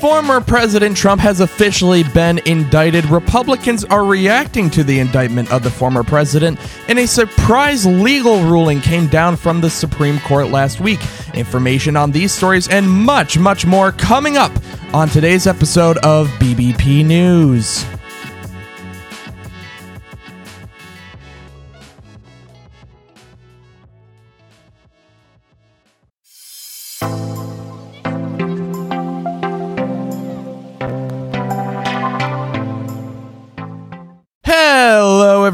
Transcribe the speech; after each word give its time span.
Former 0.00 0.42
President 0.42 0.94
Trump 0.94 1.22
has 1.22 1.40
officially 1.40 2.02
been 2.02 2.38
indicted. 2.44 3.06
Republicans 3.06 3.82
are 3.86 4.04
reacting 4.04 4.68
to 4.70 4.84
the 4.84 4.98
indictment 4.98 5.50
of 5.50 5.62
the 5.62 5.70
former 5.70 6.04
president, 6.04 6.58
and 6.88 6.98
a 6.98 7.06
surprise 7.06 7.86
legal 7.86 8.42
ruling 8.42 8.80
came 8.82 9.06
down 9.06 9.36
from 9.36 9.62
the 9.62 9.70
Supreme 9.70 10.20
Court 10.20 10.48
last 10.48 10.80
week. 10.80 11.00
Information 11.32 11.96
on 11.96 12.10
these 12.10 12.30
stories 12.30 12.68
and 12.68 12.90
much, 12.90 13.38
much 13.38 13.64
more 13.64 13.90
coming 13.90 14.36
up 14.36 14.52
on 14.92 15.08
today's 15.08 15.46
episode 15.46 15.96
of 15.98 16.28
BBP 16.38 17.04
News. 17.04 17.86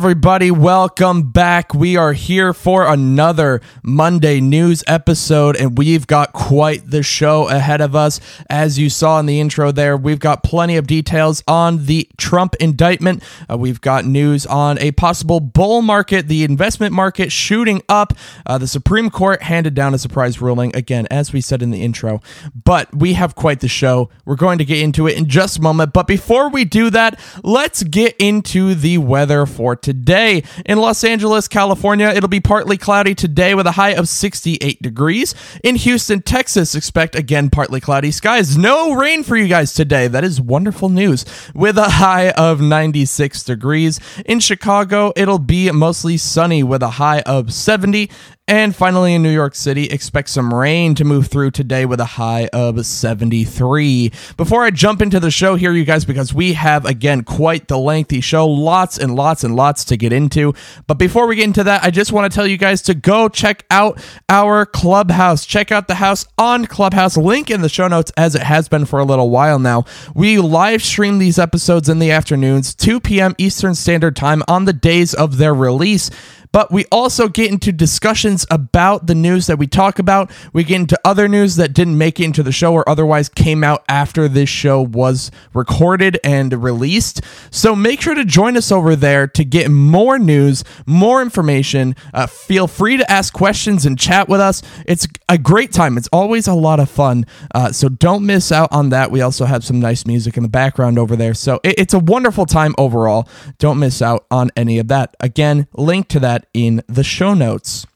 Everybody. 0.03 0.51
Welcome 0.51 1.31
back. 1.31 1.73
We 1.73 1.97
are 1.97 2.13
here 2.13 2.53
for 2.53 2.93
another 2.93 3.61
Monday 3.85 4.41
news 4.41 4.83
episode, 4.89 5.55
and 5.55 5.79
we've 5.79 6.09
got 6.09 6.33
quite 6.33 6.91
the 6.91 7.05
show 7.05 7.49
ahead 7.49 7.81
of 7.81 7.95
us. 7.95 8.19
As 8.51 8.81
you 8.81 8.91
saw 8.91 9.21
in 9.21 9.27
the 9.27 9.39
intro 9.39 9.71
there, 9.71 9.97
we've 9.97 10.19
got 10.19 10.43
plenty 10.43 10.77
of 10.77 10.89
details 10.89 11.45
on 11.47 11.87
the 11.87 12.09
Trump 12.17 12.57
indictment. 12.57 13.23
Uh, 13.49 13.57
we've 13.57 13.81
got 13.81 14.05
news 14.05 14.45
on 14.45 14.77
a 14.81 14.91
possible 14.91 15.39
bull 15.39 15.83
market, 15.83 16.27
the 16.27 16.43
investment 16.43 16.93
market 16.93 17.31
shooting 17.31 17.81
up. 17.89 18.13
Uh, 18.45 18.59
the 18.59 18.67
Supreme 18.67 19.09
Court 19.09 19.43
handed 19.43 19.75
down 19.75 19.95
a 19.95 19.99
surprise 19.99 20.41
ruling, 20.41 20.75
again, 20.75 21.07
as 21.13 21.33
we 21.33 21.41
said 21.41 21.63
in 21.63 21.71
the 21.71 21.81
intro. 21.81 22.21
But 22.65 22.93
we 22.93 23.13
have 23.13 23.37
quite 23.37 23.61
the 23.61 23.69
show. 23.69 24.11
We're 24.25 24.35
going 24.35 24.59
to 24.59 24.65
get 24.65 24.81
into 24.81 25.07
it 25.07 25.17
in 25.17 25.29
just 25.29 25.59
a 25.59 25.63
moment. 25.63 25.93
But 25.93 26.09
before 26.09 26.51
we 26.51 26.65
do 26.65 26.91
that, 26.91 27.21
let's 27.45 27.85
get 27.85 28.17
into 28.19 28.75
the 28.75 28.99
weather 28.99 29.47
for 29.47 29.77
today. 29.77 29.93
In 30.09 30.79
Los 30.79 31.05
Angeles, 31.05 31.49
California, 31.49 32.09
it'll 32.09 32.29
be 32.29 32.41
partly 32.41 32.77
cloudy 32.77 33.15
today 33.15 33.55
with 33.55 33.67
a 33.67 33.73
high 33.73 33.91
of 33.91 34.09
68 34.09 34.83
degrees. 34.83 35.35
In 35.63 35.77
Houston, 35.77 36.23
Texas, 36.23 36.75
expect 36.75 37.15
again 37.15 37.51
partly 37.51 37.81
cloudy 37.81 38.11
skies. 38.11 38.57
No 38.57 38.95
rain 38.95 39.23
for 39.23 39.37
you 39.37 39.49
guys 39.49 39.75
today. 39.75 40.09
That 40.09 40.25
is 40.25 40.41
wonderful 40.41 40.89
news. 40.89 41.25
With 41.55 41.79
a 41.79 41.91
high 41.91 42.31
of 42.31 42.61
96 42.61 43.43
degrees. 43.45 44.01
In 44.27 44.41
Chicago, 44.41 45.13
it'll 45.17 45.39
be 45.39 45.71
mostly 45.71 46.17
sunny 46.17 46.63
with 46.63 46.83
a 46.83 46.91
high 46.91 47.21
of 47.21 47.53
70. 47.53 48.11
And 48.49 48.75
finally, 48.75 49.15
in 49.15 49.23
New 49.23 49.31
York 49.31 49.55
City, 49.55 49.85
expect 49.85 50.29
some 50.29 50.53
rain 50.53 50.97
to 50.97 51.05
move 51.05 51.29
through 51.29 51.53
today 51.53 51.87
with 51.87 52.01
a 52.01 52.05
high 52.05 52.49
of 52.53 52.85
73. 52.85 54.13
Before 54.37 54.65
I 54.65 54.71
jump 54.71 55.01
into 55.01 55.21
the 55.21 55.31
show 55.31 55.55
here, 55.55 55.71
you 55.71 55.85
guys, 55.85 56.05
because 56.05 56.35
we 56.35 56.55
have 56.55 56.85
again 56.85 57.23
quite 57.23 57.69
the 57.69 57.79
lengthy 57.79 58.21
show, 58.21 58.49
lots 58.49 58.99
and 58.99 59.15
lots 59.15 59.45
and 59.45 59.55
lots 59.55 59.85
to 59.85 59.97
get 59.97 60.13
into. 60.13 60.55
But 60.89 60.95
before 60.99 61.29
we 61.29 61.37
get 61.37 61.45
into 61.45 61.63
that, 61.63 61.85
I 61.85 61.91
just 61.91 62.11
want 62.11 62.31
to 62.31 62.35
tell 62.35 62.47
you 62.47 62.57
guys 62.57 62.83
to 62.83 62.95
go 62.95 63.29
check 63.29 63.65
out 63.71 64.05
our 64.29 64.67
Clubhouse. 64.67 65.47
Check 65.47 65.71
out 65.71 65.87
the 65.87 65.95
house 65.95 66.27
on 66.37 66.67
Clubhouse, 66.67 67.17
link 67.17 67.49
in 67.49 67.63
the 67.63 67.69
show 67.69 67.87
notes 67.87 68.11
as 68.17 68.35
it 68.35 68.43
has 68.43 68.69
been 68.69 68.87
for 68.87 68.99
a 68.99 69.05
little 69.05 69.31
while 69.31 69.61
now. 69.61 69.85
We 70.17 70.39
live 70.39 70.83
stream 70.83 71.21
these 71.21 71.39
episodes 71.39 71.89
in 71.89 72.01
the 72.01 72.11
afternoons, 72.11 72.75
2 72.75 72.99
p.m. 72.99 73.37
Eastern 73.39 73.77
Standard 73.77 74.17
Time 74.17 74.43
on 74.49 74.65
the 74.65 74.73
days 74.73 75.15
of 75.15 75.37
their 75.37 75.55
release 75.55 76.11
but 76.53 76.71
we 76.71 76.85
also 76.93 77.29
get 77.29 77.51
into 77.51 77.73
discussions 77.73 78.47
about 78.51 79.07
the 79.07 79.15
news 79.15 79.47
that 79.47 79.59
we 79.59 79.67
talk 79.67 79.99
about. 79.99 80.31
We 80.53 80.65
get 80.65 80.77
into 80.77 81.01
other 81.05 81.27
news 81.29 81.57
that 81.57 81.73
didn't 81.73 81.99
make 81.99 82.21
it 82.21 82.25
into 82.25 82.43
the 82.43 82.53
show 82.53 82.75
or 82.75 82.89
otherwise 82.89 83.29
came 83.29 83.65
out 83.65 83.85
after 83.89 84.29
this 84.29 84.49
show 84.49 84.81
was 84.81 85.31
recorded 85.55 86.19
and 86.23 86.63
released. 86.63 87.23
So 87.51 87.75
make 87.75 88.01
sure 88.01 88.15
to 88.15 88.25
join 88.25 88.57
us 88.57 88.71
over 88.71 88.95
there 88.95 89.27
to 89.29 89.45
get 89.45 89.71
more 89.71 90.19
news, 90.19 90.63
more 90.87 91.23
information. 91.23 91.97
Uh, 92.13 92.27
feel 92.27 92.67
free 92.67 92.99
to 92.99 93.11
ask 93.11 93.33
questions 93.33 93.87
and 93.87 93.99
chat 93.99 94.29
with 94.29 94.41
us. 94.41 94.63
It's 94.87 95.09
a 95.29 95.39
great 95.39 95.73
time. 95.73 95.97
It's 95.97 96.09
always 96.13 96.47
a 96.47 96.55
lot 96.55 96.81
of 96.81 96.91
fun. 96.91 97.27
Uh, 97.55 97.73
so 97.73 97.89
don't 97.89 98.27
miss 98.27 98.53
out 98.53 98.71
on 98.73 98.91
that. 98.91 99.11
We 99.11 99.23
also 99.23 99.47
have 99.47 99.65
some 99.65 99.81
nice 99.81 100.07
music 100.07 100.37
in 100.37 100.43
the 100.43 100.49
background 100.49 100.99
over 100.99 101.17
there. 101.17 101.35
So 101.35 101.61
it, 101.63 101.79
it's 101.79 101.95
a 101.95 101.99
wonderful 101.99 102.45
time 102.45 102.75
overall. 102.77 103.29
Don't 103.59 103.79
miss 103.79 104.03
out 104.03 104.27
on 104.31 104.51
any 104.57 104.79
of 104.79 104.89
that. 104.89 105.17
Again, 105.21 105.67
link 105.75 106.09
to 106.09 106.21
that 106.21 106.42
in 106.53 106.83
the 106.87 107.05
show 107.05 107.35
notes. 107.35 107.87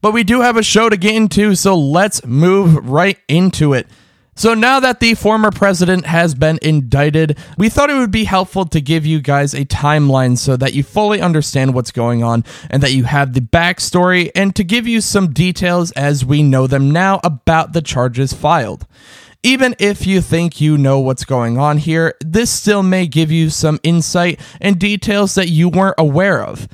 But 0.00 0.12
we 0.12 0.24
do 0.24 0.40
have 0.40 0.56
a 0.56 0.62
show 0.62 0.88
to 0.88 0.96
get 0.96 1.14
into, 1.14 1.54
so 1.54 1.76
let's 1.76 2.24
move 2.24 2.88
right 2.88 3.18
into 3.28 3.72
it. 3.72 3.86
So, 4.38 4.52
now 4.52 4.80
that 4.80 5.00
the 5.00 5.14
former 5.14 5.50
president 5.50 6.04
has 6.04 6.34
been 6.34 6.58
indicted, 6.60 7.38
we 7.56 7.70
thought 7.70 7.88
it 7.88 7.94
would 7.94 8.10
be 8.10 8.24
helpful 8.24 8.66
to 8.66 8.82
give 8.82 9.06
you 9.06 9.22
guys 9.22 9.54
a 9.54 9.64
timeline 9.64 10.36
so 10.36 10.58
that 10.58 10.74
you 10.74 10.82
fully 10.82 11.22
understand 11.22 11.72
what's 11.72 11.90
going 11.90 12.22
on 12.22 12.44
and 12.68 12.82
that 12.82 12.92
you 12.92 13.04
have 13.04 13.32
the 13.32 13.40
backstory 13.40 14.30
and 14.34 14.54
to 14.54 14.62
give 14.62 14.86
you 14.86 15.00
some 15.00 15.32
details 15.32 15.90
as 15.92 16.22
we 16.22 16.42
know 16.42 16.66
them 16.66 16.90
now 16.90 17.18
about 17.24 17.72
the 17.72 17.80
charges 17.80 18.34
filed. 18.34 18.86
Even 19.42 19.74
if 19.78 20.06
you 20.06 20.20
think 20.20 20.60
you 20.60 20.76
know 20.76 21.00
what's 21.00 21.24
going 21.24 21.56
on 21.56 21.78
here, 21.78 22.14
this 22.20 22.50
still 22.50 22.82
may 22.82 23.06
give 23.06 23.30
you 23.30 23.48
some 23.48 23.80
insight 23.82 24.38
and 24.60 24.78
details 24.78 25.34
that 25.34 25.48
you 25.48 25.70
weren't 25.70 25.94
aware 25.96 26.44
of. 26.44 26.68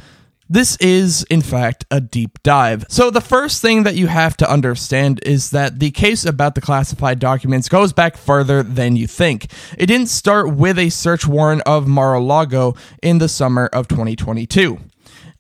This 0.53 0.77
is, 0.83 1.23
in 1.31 1.41
fact, 1.41 1.87
a 1.91 1.99
deep 1.99 2.43
dive. 2.43 2.85
So, 2.91 3.09
the 3.09 3.23
first 3.23 3.63
thing 3.63 3.85
that 3.85 3.95
you 3.95 4.09
have 4.09 4.37
to 4.37 4.51
understand 4.51 5.19
is 5.25 5.49
that 5.49 5.79
the 5.79 5.91
case 5.91 6.27
about 6.27 6.55
the 6.55 6.61
classified 6.61 7.19
documents 7.19 7.71
goes 7.71 7.95
back 7.95 8.19
further 8.19 8.63
than 8.63 8.95
you 8.95 9.07
think. 9.07 9.51
It 9.79 9.87
didn't 9.87 10.09
start 10.09 10.55
with 10.55 10.79
a 10.79 10.91
search 10.91 11.27
warrant 11.27 11.63
of 11.63 11.87
Mar 11.87 12.13
a 12.13 12.21
Lago 12.21 12.75
in 13.03 13.17
the 13.17 13.31
summer 13.31 13.65
of 13.73 13.89
2022 13.89 14.79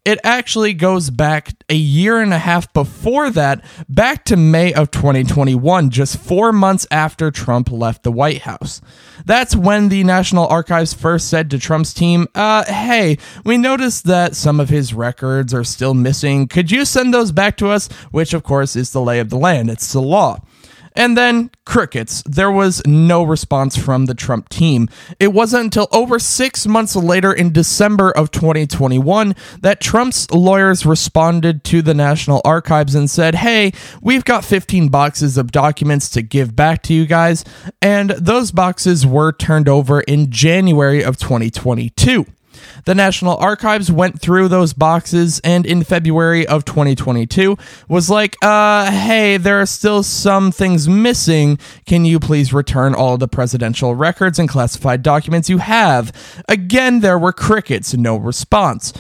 it 0.05 0.19
actually 0.25 0.75
goes 0.75 1.11
back 1.11 1.51
a 1.69 1.77
year 1.77 2.21
and 2.21 2.35
a 2.35 2.39
half 2.39 2.73
before 2.73 3.31
that, 3.31 3.65
back 3.89 4.25
to 4.25 4.37
May 4.37 4.73
of 4.73 4.91
2021, 4.91 5.91
just 5.91 6.19
four 6.19 6.53
months 6.53 6.87
after 6.91 7.31
Trump 7.31 7.71
left 7.71 8.03
the 8.03 8.11
White 8.11 8.43
House. 8.43 8.81
That's 9.25 9.55
when 9.55 9.91
the 9.91 10.03
National 10.03 10.49
Archives 10.49 10.93
first 10.93 11.29
said 11.29 11.51
to 11.51 11.59
Trump's 11.59 11.95
team, 11.95 12.27
uh, 12.35 12.65
hey, 12.65 13.19
we 13.45 13.57
noticed 13.57 14.05
that 14.05 14.35
some 14.35 14.59
of 14.59 14.69
his 14.69 14.93
records 14.93 15.55
are 15.55 15.65
still 15.65 15.95
missing. 15.95 16.49
Could 16.49 16.73
you 16.73 16.85
send 16.85 17.15
those 17.15 17.31
back 17.31 17.57
to 17.59 17.69
us? 17.69 17.87
Which, 18.11 18.35
of 18.35 18.43
course, 18.43 18.75
is 18.75 18.91
the 18.91 19.01
lay 19.01 19.21
of 19.21 19.31
the 19.31 19.39
land, 19.39 19.71
it's 19.71 19.93
the 19.93 20.03
law. 20.03 20.41
And 20.95 21.17
then 21.17 21.51
crickets. 21.65 22.23
There 22.27 22.51
was 22.51 22.83
no 22.87 23.23
response 23.23 23.77
from 23.77 24.07
the 24.07 24.15
Trump 24.15 24.49
team. 24.49 24.89
It 25.19 25.33
wasn't 25.33 25.65
until 25.65 25.89
over 25.93 26.19
six 26.19 26.67
months 26.67 26.95
later, 26.97 27.33
in 27.33 27.53
December 27.53 28.11
of 28.11 28.31
2021, 28.31 29.35
that 29.61 29.81
Trump's 29.81 30.31
lawyers 30.31 30.85
responded 30.85 31.65
to 31.65 31.83
the 31.83 31.95
National 31.95 32.41
Archives 32.45 32.95
and 32.95 33.11
said, 33.11 33.37
Hey, 33.37 33.73
we've 34.01 34.25
got 34.25 34.45
15 34.45 34.89
boxes 34.89 35.39
of 35.39 35.53
documents 35.53 36.11
to 36.11 36.23
give 36.23 36.55
back 36.55 36.83
to 36.85 36.95
you 36.95 37.07
guys. 37.07 37.45
And 37.81 38.11
those 38.11 38.51
boxes 38.53 39.07
were 39.07 39.33
turned 39.33 39.69
over 39.69 40.01
in 40.03 40.31
January 40.31 41.03
of 41.03 41.17
2022. 41.17 42.27
The 42.85 42.95
National 42.95 43.37
Archives 43.37 43.91
went 43.91 44.21
through 44.21 44.49
those 44.49 44.73
boxes 44.73 45.41
and 45.45 45.65
in 45.67 45.85
February 45.85 46.47
of 46.47 46.65
2022 46.65 47.57
was 47.89 48.11
like, 48.11 48.37
uh, 48.43 48.91
hey, 48.91 49.37
there 49.37 49.61
are 49.61 49.67
still 49.67 50.03
some 50.03 50.53
things 50.53 50.89
missing. 50.89 51.59
Can 51.87 52.05
you 52.05 52.19
please 52.19 52.53
return 52.53 52.95
all 52.95 53.17
the 53.19 53.29
presidential 53.29 53.95
records 53.95 54.39
and 54.39 54.49
classified 54.49 55.03
documents 55.03 55.49
you 55.49 55.59
have? 55.59 56.13
Again, 56.49 57.01
there 57.01 57.19
were 57.19 57.33
crickets, 57.33 57.95
no 57.95 58.17
response. 58.17 58.93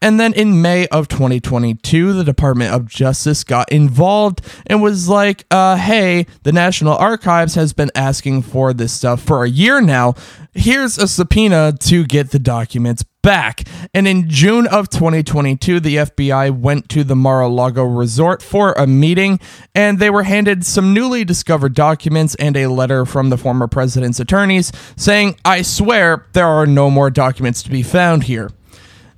And 0.00 0.20
then 0.20 0.32
in 0.32 0.62
May 0.62 0.86
of 0.88 1.08
2022, 1.08 2.12
the 2.12 2.22
Department 2.22 2.72
of 2.72 2.86
Justice 2.86 3.42
got 3.42 3.70
involved 3.72 4.40
and 4.66 4.80
was 4.80 5.08
like, 5.08 5.44
uh, 5.50 5.76
hey, 5.76 6.26
the 6.44 6.52
National 6.52 6.96
Archives 6.96 7.56
has 7.56 7.72
been 7.72 7.90
asking 7.96 8.42
for 8.42 8.72
this 8.72 8.92
stuff 8.92 9.20
for 9.20 9.42
a 9.42 9.48
year 9.48 9.80
now. 9.80 10.14
Here's 10.60 10.98
a 10.98 11.06
subpoena 11.06 11.72
to 11.82 12.04
get 12.04 12.32
the 12.32 12.40
documents 12.40 13.04
back. 13.22 13.62
And 13.94 14.08
in 14.08 14.28
June 14.28 14.66
of 14.66 14.88
2022, 14.88 15.78
the 15.78 15.96
FBI 15.98 16.50
went 16.50 16.88
to 16.88 17.04
the 17.04 17.14
Mar 17.14 17.42
a 17.42 17.48
Lago 17.48 17.84
resort 17.84 18.42
for 18.42 18.72
a 18.72 18.84
meeting, 18.84 19.38
and 19.72 20.00
they 20.00 20.10
were 20.10 20.24
handed 20.24 20.66
some 20.66 20.92
newly 20.92 21.24
discovered 21.24 21.74
documents 21.74 22.34
and 22.34 22.56
a 22.56 22.66
letter 22.66 23.06
from 23.06 23.30
the 23.30 23.38
former 23.38 23.68
president's 23.68 24.18
attorneys 24.18 24.72
saying, 24.96 25.38
I 25.44 25.62
swear 25.62 26.26
there 26.32 26.48
are 26.48 26.66
no 26.66 26.90
more 26.90 27.08
documents 27.08 27.62
to 27.62 27.70
be 27.70 27.84
found 27.84 28.24
here. 28.24 28.50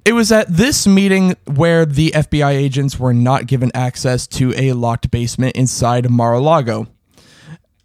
It 0.05 0.13
was 0.13 0.31
at 0.31 0.47
this 0.55 0.87
meeting 0.87 1.37
where 1.47 1.87
the 1.87 2.11
FBI 2.11 2.51
agents 2.51 2.99
were 2.99 3.15
not 3.15 3.47
given 3.47 3.71
access 3.75 4.27
to 4.27 4.53
a 4.59 4.75
locked 4.75 5.11
basement 5.11 5.57
inside 5.57 6.11
Mar 6.11 6.35
a 6.35 6.41
Lago. 6.41 6.87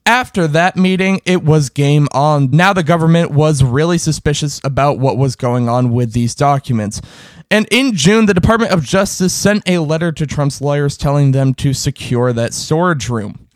After 0.07 0.47
that 0.49 0.75
meeting, 0.75 1.19
it 1.25 1.43
was 1.43 1.69
game 1.69 2.07
on. 2.11 2.51
Now 2.51 2.73
the 2.73 2.83
government 2.83 3.31
was 3.31 3.63
really 3.63 3.97
suspicious 3.97 4.61
about 4.63 4.99
what 4.99 5.17
was 5.17 5.35
going 5.35 5.67
on 5.67 5.91
with 5.91 6.13
these 6.13 6.35
documents. 6.35 7.01
And 7.49 7.67
in 7.71 7.95
June, 7.95 8.27
the 8.27 8.33
Department 8.35 8.71
of 8.71 8.83
Justice 8.83 9.33
sent 9.33 9.67
a 9.67 9.79
letter 9.79 10.11
to 10.11 10.27
Trump's 10.27 10.61
lawyers 10.61 10.95
telling 10.95 11.31
them 11.31 11.55
to 11.55 11.73
secure 11.73 12.33
that 12.33 12.53
storage 12.53 13.09
room. 13.09 13.47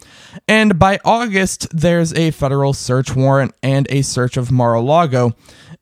And 0.47 0.79
by 0.79 0.99
August, 1.05 1.67
there's 1.71 2.13
a 2.13 2.31
federal 2.31 2.73
search 2.73 3.15
warrant 3.15 3.53
and 3.61 3.85
a 3.91 4.01
search 4.01 4.37
of 4.37 4.51
Mar 4.51 4.73
a 4.73 4.81
Lago. 4.81 5.35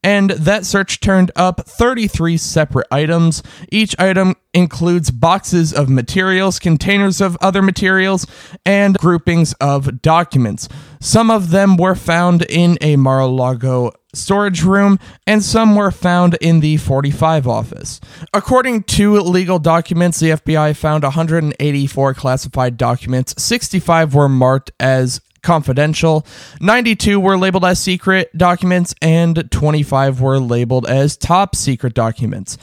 And 0.07 0.30
that 0.30 0.65
search 0.65 1.01
turned 1.01 1.31
up 1.36 1.68
33 1.68 2.38
separate 2.38 2.88
items. 2.89 3.44
Each 3.69 3.94
item 4.00 4.36
includes 4.54 5.12
boxes 5.12 5.74
of 5.74 5.89
materials, 5.89 6.59
containers 6.59 7.19
of 7.19 7.38
other 7.42 7.62
materials, 7.62 8.25
and 8.65 8.98
groupings 8.98 9.51
of 9.59 10.01
documents. 10.01 10.69
Some 11.01 11.30
of 11.30 11.50
them 11.50 11.75
were 11.75 11.94
found 11.94 12.44
in 12.44 12.77
a 12.80 12.95
Mar 12.95 13.19
a 13.19 13.27
Lago 13.27 13.92
storage 14.13 14.63
room, 14.63 14.98
and 15.27 15.44
some 15.44 15.75
were 15.75 15.92
found 15.92 16.36
in 16.36 16.62
the 16.62 16.77
45 16.77 17.45
office. 17.45 18.00
According 18.33 18.83
to 18.83 19.19
legal 19.19 19.59
documents, 19.59 20.21
the 20.21 20.30
FBI 20.30 20.74
found 20.77 21.04
184 21.04 22.13
classified 22.13 22.77
documents, 22.77 23.36
65 23.44 24.15
were 24.15 24.30
marked 24.30 24.71
as 24.80 25.19
confidential, 25.48 26.28
92 26.60 27.22
were 27.22 27.38
labeled 27.38 27.64
as 27.64 27.80
secret 27.80 28.38
documents, 28.38 28.94
and 29.02 29.50
25 29.50 30.20
were 30.20 30.40
labeled 30.40 30.86
as 30.86 31.16
top 31.16 31.56
secret 31.56 31.94
documents. 31.94 32.58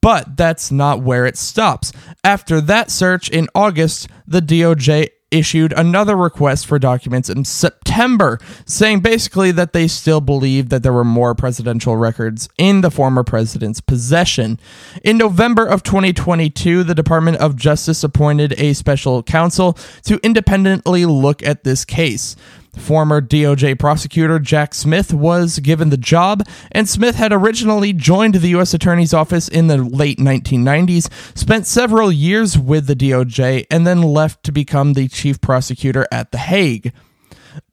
But 0.00 0.38
that's 0.38 0.72
not 0.72 1.02
where 1.02 1.26
it 1.26 1.36
stops. 1.36 1.92
After 2.24 2.62
that 2.62 2.90
search 2.90 3.28
in 3.28 3.48
August, 3.54 4.08
the 4.26 4.40
DOJ 4.40 5.10
issued 5.32 5.72
another 5.72 6.16
request 6.16 6.66
for 6.66 6.78
documents 6.78 7.28
in 7.28 7.44
September, 7.44 8.38
saying 8.66 9.00
basically 9.00 9.50
that 9.52 9.72
they 9.72 9.88
still 9.88 10.20
believe 10.20 10.68
that 10.68 10.82
there 10.82 10.92
were 10.92 11.04
more 11.04 11.34
presidential 11.34 11.96
records 11.96 12.48
in 12.58 12.82
the 12.82 12.90
former 12.90 13.24
president's 13.24 13.80
possession. 13.80 14.60
In 15.02 15.18
November 15.18 15.66
of 15.66 15.82
2022, 15.82 16.84
the 16.84 16.94
Department 16.94 17.38
of 17.38 17.56
Justice 17.56 18.04
appointed 18.04 18.54
a 18.58 18.72
special 18.74 19.22
counsel 19.22 19.72
to 20.04 20.20
independently 20.22 21.06
look 21.06 21.42
at 21.42 21.64
this 21.64 21.84
case. 21.84 22.36
Former 22.76 23.20
DOJ 23.20 23.78
prosecutor 23.78 24.38
Jack 24.38 24.74
Smith 24.74 25.12
was 25.12 25.58
given 25.58 25.90
the 25.90 25.98
job, 25.98 26.42
and 26.70 26.88
Smith 26.88 27.16
had 27.16 27.32
originally 27.32 27.92
joined 27.92 28.36
the 28.36 28.48
U.S. 28.48 28.72
Attorney's 28.72 29.12
Office 29.12 29.46
in 29.46 29.66
the 29.66 29.76
late 29.76 30.18
1990s, 30.18 31.10
spent 31.36 31.66
several 31.66 32.10
years 32.10 32.58
with 32.58 32.86
the 32.86 32.96
DOJ, 32.96 33.66
and 33.70 33.86
then 33.86 34.00
left 34.00 34.42
to 34.44 34.52
become 34.52 34.94
the 34.94 35.06
chief 35.08 35.40
prosecutor 35.40 36.06
at 36.10 36.32
The 36.32 36.38
Hague. 36.38 36.92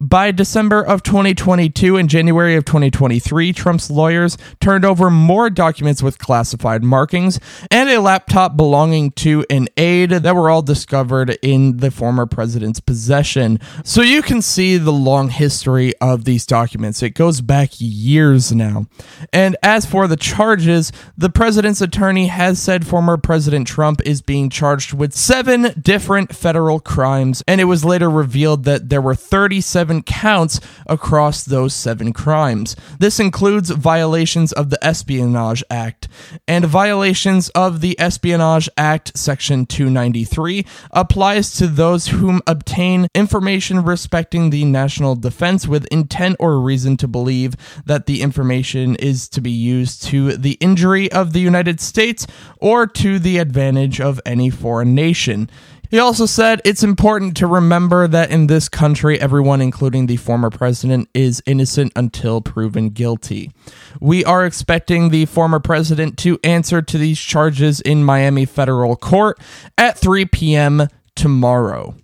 By 0.01 0.31
December 0.31 0.81
of 0.81 1.03
2022 1.03 1.97
and 1.97 2.09
January 2.09 2.55
of 2.55 2.65
2023, 2.65 3.53
Trump's 3.53 3.89
lawyers 3.89 4.37
turned 4.59 4.85
over 4.85 5.09
more 5.09 5.49
documents 5.49 6.01
with 6.01 6.19
classified 6.19 6.83
markings 6.83 7.39
and 7.71 7.89
a 7.89 8.01
laptop 8.01 8.57
belonging 8.57 9.11
to 9.11 9.45
an 9.49 9.67
aide 9.77 10.09
that 10.09 10.35
were 10.35 10.49
all 10.49 10.61
discovered 10.61 11.37
in 11.41 11.77
the 11.77 11.91
former 11.91 12.25
president's 12.25 12.79
possession. 12.79 13.59
So 13.83 14.01
you 14.01 14.21
can 14.21 14.41
see 14.41 14.77
the 14.77 14.91
long 14.91 15.29
history 15.29 15.93
of 16.01 16.25
these 16.25 16.45
documents. 16.45 17.03
It 17.03 17.11
goes 17.11 17.41
back 17.41 17.71
years 17.77 18.51
now. 18.51 18.87
And 19.31 19.55
as 19.63 19.85
for 19.85 20.07
the 20.07 20.17
charges, 20.17 20.91
the 21.17 21.29
president's 21.29 21.81
attorney 21.81 22.27
has 22.27 22.61
said 22.61 22.85
former 22.87 23.17
President 23.17 23.67
Trump 23.67 24.01
is 24.05 24.21
being 24.21 24.49
charged 24.49 24.93
with 24.93 25.13
seven 25.13 25.73
different 25.79 26.35
federal 26.35 26.79
crimes, 26.79 27.43
and 27.47 27.61
it 27.61 27.65
was 27.65 27.85
later 27.85 28.09
revealed 28.09 28.63
that 28.65 28.89
there 28.89 29.01
were 29.01 29.15
30 29.15 29.61
seven 29.69 30.01
counts 30.01 30.59
across 30.87 31.43
those 31.43 31.73
seven 31.73 32.11
crimes. 32.11 32.75
This 32.99 33.19
includes 33.19 33.69
violations 33.69 34.51
of 34.51 34.69
the 34.69 34.83
Espionage 34.83 35.63
Act, 35.69 36.07
and 36.47 36.65
violations 36.65 37.49
of 37.49 37.81
the 37.81 37.97
Espionage 37.99 38.69
Act, 38.77 39.17
Section 39.17 39.65
293, 39.65 40.65
applies 40.91 41.53
to 41.53 41.67
those 41.67 42.07
whom 42.07 42.41
obtain 42.47 43.07
information 43.13 43.83
respecting 43.83 44.49
the 44.49 44.65
national 44.65 45.15
defense 45.15 45.67
with 45.67 45.85
intent 45.87 46.35
or 46.39 46.59
reason 46.59 46.97
to 46.97 47.07
believe 47.07 47.55
that 47.85 48.05
the 48.05 48.21
information 48.21 48.95
is 48.95 49.29
to 49.29 49.41
be 49.41 49.51
used 49.51 50.03
to 50.03 50.35
the 50.35 50.57
injury 50.59 51.11
of 51.11 51.33
the 51.33 51.39
United 51.39 51.79
States 51.79 52.25
or 52.57 52.87
to 52.87 53.19
the 53.19 53.37
advantage 53.37 54.01
of 54.01 54.19
any 54.25 54.49
foreign 54.49 54.95
nation. 54.95 55.49
He 55.89 55.97
also 55.97 56.27
said 56.27 56.61
it's 56.65 56.83
important 56.83 57.35
to 57.37 57.47
remember 57.47 58.07
that 58.07 58.29
in 58.29 58.45
this 58.45 58.69
country, 58.69 59.19
everyone, 59.19 59.59
including 59.59 60.05
the 60.05 60.17
former 60.17 60.51
president, 60.51 61.09
is 61.15 61.41
innocent 61.47 61.93
until 61.95 62.41
proven 62.41 62.89
guilty. 62.89 63.51
We 63.99 64.23
are 64.23 64.45
expecting 64.45 65.09
the 65.09 65.25
former 65.25 65.59
president 65.59 66.19
to 66.19 66.39
answer 66.43 66.83
to 66.83 66.97
these 66.99 67.19
charges 67.19 67.81
in 67.81 68.03
Miami 68.03 68.45
federal 68.45 68.95
court 68.95 69.39
at 69.79 69.97
3 69.97 70.25
p.m. 70.25 70.89
tomorrow. 71.15 71.95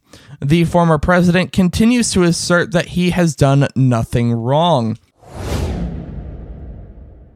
The 0.44 0.66
former 0.66 0.98
president 0.98 1.52
continues 1.52 2.12
to 2.14 2.24
assert 2.24 2.72
that 2.72 2.88
he 2.90 3.12
has 3.12 3.36
done 3.36 3.68
nothing 3.76 4.34
wrong. 4.34 4.98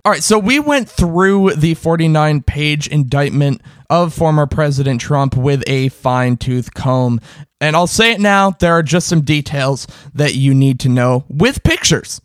All 0.06 0.14
right, 0.14 0.24
so 0.24 0.40
we 0.40 0.60
went 0.60 0.90
through 0.90 1.54
the 1.56 1.76
49 1.76 2.42
page 2.42 2.88
indictment 2.88 3.62
of 3.90 4.14
former 4.14 4.46
President 4.46 5.02
Trump 5.02 5.36
with 5.36 5.64
a 5.68 5.90
fine 5.90 6.38
tooth 6.38 6.74
comb. 6.74 7.20
And 7.62 7.76
I'll 7.76 7.88
say 7.88 8.12
it 8.12 8.20
now 8.20 8.52
there 8.52 8.74
are 8.74 8.84
just 8.84 9.08
some 9.08 9.22
details 9.22 9.88
that 10.14 10.36
you 10.36 10.54
need 10.54 10.80
to 10.82 10.90
know 10.90 11.26
with 11.28 11.64
pictures. 11.64 12.22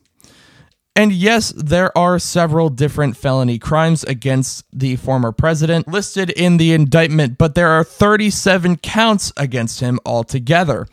And 0.97 1.13
yes, 1.13 1.53
there 1.57 1.97
are 1.99 2.21
several 2.21 2.69
different 2.69 3.17
felony 3.17 3.59
crimes 3.59 4.05
against 4.05 4.65
the 4.73 4.95
former 4.95 5.33
president 5.33 5.89
listed 5.89 6.31
in 6.31 6.57
the 6.57 6.73
indictment, 6.73 7.37
but 7.37 7.57
there 7.57 7.71
are 7.71 7.83
37 7.83 8.77
counts 8.77 9.33
against 9.37 9.81
him 9.81 9.99
altogether. 10.07 10.87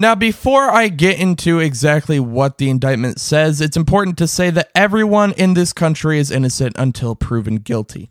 Now, 0.00 0.16
before 0.16 0.70
I 0.70 0.88
get 0.88 1.20
into 1.20 1.60
exactly 1.60 2.18
what 2.18 2.58
the 2.58 2.68
indictment 2.68 3.20
says, 3.20 3.60
it's 3.60 3.76
important 3.76 4.18
to 4.18 4.26
say 4.26 4.50
that 4.50 4.70
everyone 4.74 5.32
in 5.32 5.54
this 5.54 5.72
country 5.72 6.18
is 6.18 6.32
innocent 6.32 6.74
until 6.76 7.14
proven 7.14 7.56
guilty. 7.56 8.10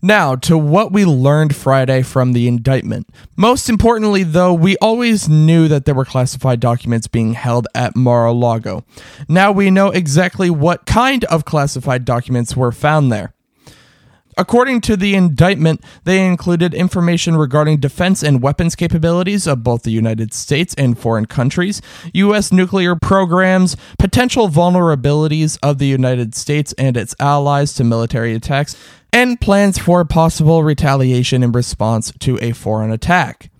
Now, 0.00 0.36
to 0.36 0.56
what 0.56 0.90
we 0.90 1.04
learned 1.04 1.54
Friday 1.54 2.02
from 2.02 2.32
the 2.32 2.48
indictment. 2.48 3.08
Most 3.36 3.68
importantly, 3.68 4.22
though, 4.22 4.54
we 4.54 4.76
always 4.78 5.28
knew 5.28 5.68
that 5.68 5.84
there 5.84 5.94
were 5.94 6.04
classified 6.04 6.60
documents 6.60 7.08
being 7.08 7.34
held 7.34 7.66
at 7.74 7.94
Mar 7.94 8.24
a 8.24 8.32
Lago. 8.32 8.84
Now 9.28 9.52
we 9.52 9.70
know 9.70 9.88
exactly 9.88 10.48
what 10.48 10.86
kind 10.86 11.24
of 11.24 11.44
classified 11.44 12.04
documents 12.04 12.56
were 12.56 12.72
found 12.72 13.12
there. 13.12 13.34
According 14.38 14.82
to 14.82 14.96
the 14.96 15.16
indictment, 15.16 15.82
they 16.04 16.24
included 16.24 16.72
information 16.72 17.36
regarding 17.36 17.78
defense 17.78 18.22
and 18.22 18.40
weapons 18.40 18.76
capabilities 18.76 19.48
of 19.48 19.64
both 19.64 19.82
the 19.82 19.90
United 19.90 20.32
States 20.32 20.76
and 20.78 20.96
foreign 20.96 21.26
countries, 21.26 21.82
U.S. 22.14 22.52
nuclear 22.52 22.94
programs, 22.94 23.76
potential 23.98 24.48
vulnerabilities 24.48 25.58
of 25.60 25.78
the 25.78 25.88
United 25.88 26.36
States 26.36 26.72
and 26.78 26.96
its 26.96 27.16
allies 27.18 27.74
to 27.74 27.82
military 27.82 28.32
attacks, 28.32 28.76
and 29.12 29.40
plans 29.40 29.76
for 29.76 30.04
possible 30.04 30.62
retaliation 30.62 31.42
in 31.42 31.50
response 31.50 32.12
to 32.20 32.38
a 32.40 32.52
foreign 32.52 32.92
attack. 32.92 33.50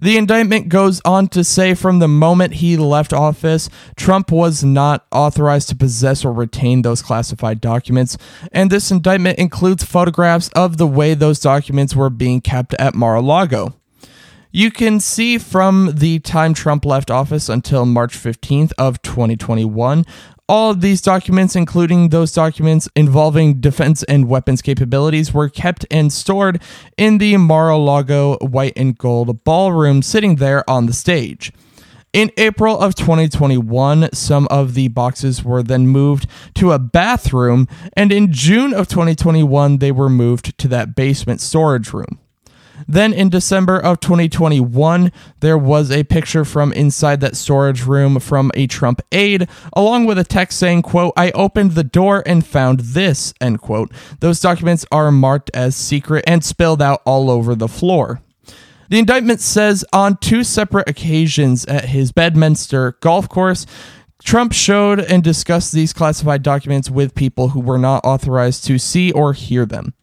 The 0.00 0.16
indictment 0.16 0.68
goes 0.68 1.00
on 1.04 1.28
to 1.28 1.44
say 1.44 1.74
from 1.74 1.98
the 1.98 2.08
moment 2.08 2.54
he 2.54 2.76
left 2.76 3.12
office, 3.12 3.68
Trump 3.96 4.30
was 4.30 4.62
not 4.64 5.06
authorized 5.12 5.68
to 5.70 5.76
possess 5.76 6.24
or 6.24 6.32
retain 6.32 6.82
those 6.82 7.02
classified 7.02 7.60
documents, 7.60 8.16
and 8.52 8.70
this 8.70 8.90
indictment 8.90 9.38
includes 9.38 9.84
photographs 9.84 10.48
of 10.54 10.76
the 10.76 10.86
way 10.86 11.14
those 11.14 11.40
documents 11.40 11.96
were 11.96 12.10
being 12.10 12.40
kept 12.40 12.74
at 12.74 12.94
Mar 12.94 13.16
a 13.16 13.20
Lago. 13.20 13.74
You 14.52 14.70
can 14.70 15.00
see 15.00 15.38
from 15.38 15.92
the 15.96 16.20
time 16.20 16.54
Trump 16.54 16.84
left 16.84 17.10
office 17.10 17.48
until 17.48 17.84
March 17.84 18.16
15th 18.16 18.72
of 18.78 19.02
2021, 19.02 20.04
all 20.48 20.70
of 20.70 20.80
these 20.80 21.02
documents, 21.02 21.56
including 21.56 22.10
those 22.10 22.32
documents 22.32 22.88
involving 22.94 23.60
defense 23.60 24.04
and 24.04 24.28
weapons 24.28 24.62
capabilities, 24.62 25.34
were 25.34 25.48
kept 25.48 25.84
and 25.90 26.12
stored 26.12 26.62
in 26.96 27.18
the 27.18 27.36
Mar 27.36 27.70
a 27.70 27.76
Lago 27.76 28.36
white 28.38 28.74
and 28.76 28.96
gold 28.96 29.42
ballroom 29.42 30.02
sitting 30.02 30.36
there 30.36 30.68
on 30.70 30.86
the 30.86 30.92
stage. 30.92 31.52
In 32.12 32.30
April 32.38 32.78
of 32.78 32.94
2021, 32.94 34.10
some 34.14 34.46
of 34.48 34.74
the 34.74 34.88
boxes 34.88 35.44
were 35.44 35.62
then 35.62 35.88
moved 35.88 36.28
to 36.54 36.70
a 36.72 36.78
bathroom, 36.78 37.66
and 37.94 38.12
in 38.12 38.32
June 38.32 38.72
of 38.72 38.86
2021, 38.88 39.78
they 39.78 39.92
were 39.92 40.08
moved 40.08 40.56
to 40.58 40.68
that 40.68 40.94
basement 40.94 41.40
storage 41.40 41.92
room. 41.92 42.20
Then 42.88 43.12
in 43.12 43.30
December 43.30 43.78
of 43.78 44.00
2021, 44.00 45.12
there 45.40 45.58
was 45.58 45.90
a 45.90 46.04
picture 46.04 46.44
from 46.44 46.72
inside 46.72 47.20
that 47.20 47.36
storage 47.36 47.84
room 47.84 48.20
from 48.20 48.50
a 48.54 48.66
Trump 48.66 49.02
aide, 49.12 49.48
along 49.74 50.06
with 50.06 50.18
a 50.18 50.24
text 50.24 50.58
saying, 50.58 50.82
quote, 50.82 51.12
I 51.16 51.30
opened 51.32 51.72
the 51.72 51.84
door 51.84 52.22
and 52.26 52.46
found 52.46 52.80
this, 52.80 53.34
end 53.40 53.60
quote. 53.60 53.90
Those 54.20 54.40
documents 54.40 54.84
are 54.92 55.10
marked 55.10 55.50
as 55.54 55.74
secret 55.76 56.24
and 56.26 56.44
spilled 56.44 56.82
out 56.82 57.02
all 57.04 57.30
over 57.30 57.54
the 57.54 57.68
floor. 57.68 58.20
The 58.88 58.98
indictment 58.98 59.40
says 59.40 59.84
on 59.92 60.16
two 60.18 60.44
separate 60.44 60.88
occasions 60.88 61.64
at 61.66 61.86
his 61.86 62.12
Bedminster 62.12 62.92
golf 63.00 63.28
course, 63.28 63.66
Trump 64.24 64.52
showed 64.52 65.00
and 65.00 65.22
discussed 65.22 65.72
these 65.72 65.92
classified 65.92 66.42
documents 66.42 66.90
with 66.90 67.14
people 67.14 67.48
who 67.48 67.60
were 67.60 67.78
not 67.78 68.04
authorized 68.04 68.64
to 68.64 68.78
see 68.78 69.12
or 69.12 69.32
hear 69.32 69.66
them. 69.66 69.94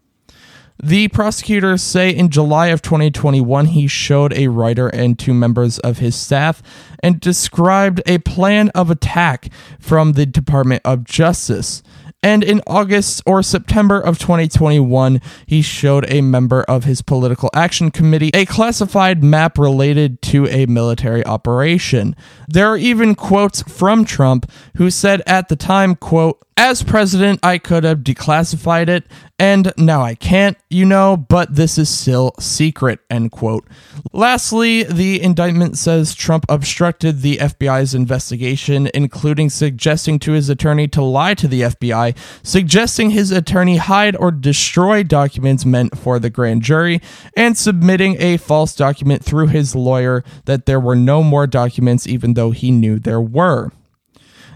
The 0.81 1.07
prosecutors 1.09 1.83
say 1.83 2.09
in 2.09 2.29
July 2.29 2.67
of 2.67 2.81
2021, 2.81 3.67
he 3.67 3.87
showed 3.87 4.33
a 4.33 4.47
writer 4.47 4.87
and 4.87 5.17
two 5.17 5.33
members 5.33 5.79
of 5.79 5.99
his 5.99 6.15
staff 6.15 6.63
and 7.01 7.19
described 7.19 8.01
a 8.05 8.17
plan 8.19 8.69
of 8.69 8.89
attack 8.89 9.49
from 9.79 10.13
the 10.13 10.25
Department 10.25 10.81
of 10.83 11.03
Justice. 11.03 11.83
And 12.23 12.41
in 12.41 12.61
August 12.65 13.21
or 13.25 13.43
September 13.43 13.99
of 13.99 14.17
2021, 14.17 15.19
he 15.45 15.61
showed 15.61 16.09
a 16.09 16.21
member 16.21 16.63
of 16.63 16.85
his 16.85 17.01
political 17.01 17.49
action 17.53 17.91
committee 17.91 18.31
a 18.33 18.45
classified 18.45 19.21
map 19.21 19.57
related 19.57 20.21
to 20.23 20.47
a 20.47 20.65
military 20.65 21.25
operation. 21.25 22.15
There 22.47 22.67
are 22.67 22.77
even 22.77 23.13
quotes 23.13 23.61
from 23.63 24.05
Trump 24.05 24.49
who 24.77 24.89
said 24.89 25.21
at 25.27 25.49
the 25.49 25.57
time, 25.57 25.95
quote, 25.95 26.39
as 26.55 26.83
president, 26.83 27.39
I 27.43 27.57
could 27.57 27.83
have 27.83 27.99
declassified 27.99 28.87
it, 28.87 29.05
and 29.39 29.73
now 29.77 30.01
I 30.01 30.13
can't, 30.15 30.57
you 30.69 30.85
know, 30.85 31.17
but 31.17 31.55
this 31.55 31.77
is 31.77 31.89
still 31.89 32.33
secret, 32.39 32.99
end 33.09 33.31
quote. 33.31 33.67
Lastly, 34.11 34.83
the 34.83 35.21
indictment 35.21 35.77
says 35.77 36.13
Trump 36.13 36.45
obstructed 36.49 37.21
the 37.21 37.37
FBI's 37.37 37.95
investigation, 37.95 38.89
including 38.93 39.49
suggesting 39.49 40.19
to 40.19 40.33
his 40.33 40.49
attorney 40.49 40.87
to 40.89 41.01
lie 41.01 41.33
to 41.33 41.47
the 41.47 41.61
FBI, 41.61 42.15
suggesting 42.43 43.09
his 43.09 43.31
attorney 43.31 43.77
hide 43.77 44.15
or 44.17 44.31
destroy 44.31 45.01
documents 45.01 45.65
meant 45.65 45.97
for 45.97 46.19
the 46.19 46.29
grand 46.29 46.61
jury, 46.61 47.01
and 47.35 47.57
submitting 47.57 48.21
a 48.21 48.37
false 48.37 48.75
document 48.75 49.23
through 49.23 49.47
his 49.47 49.75
lawyer 49.75 50.23
that 50.45 50.67
there 50.67 50.79
were 50.79 50.95
no 50.95 51.23
more 51.23 51.47
documents, 51.47 52.05
even 52.05 52.35
though 52.35 52.51
he 52.51 52.69
knew 52.69 52.99
there 52.99 53.21
were. 53.21 53.71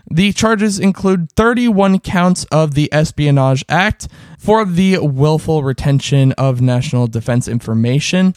The 0.09 0.31
charges 0.31 0.79
include 0.79 1.31
31 1.33 1.99
counts 1.99 2.45
of 2.45 2.75
the 2.75 2.91
Espionage 2.93 3.65
Act 3.67 4.07
for 4.39 4.63
the 4.63 4.99
willful 4.99 5.63
retention 5.63 6.31
of 6.33 6.61
national 6.61 7.07
defense 7.07 7.47
information. 7.47 8.33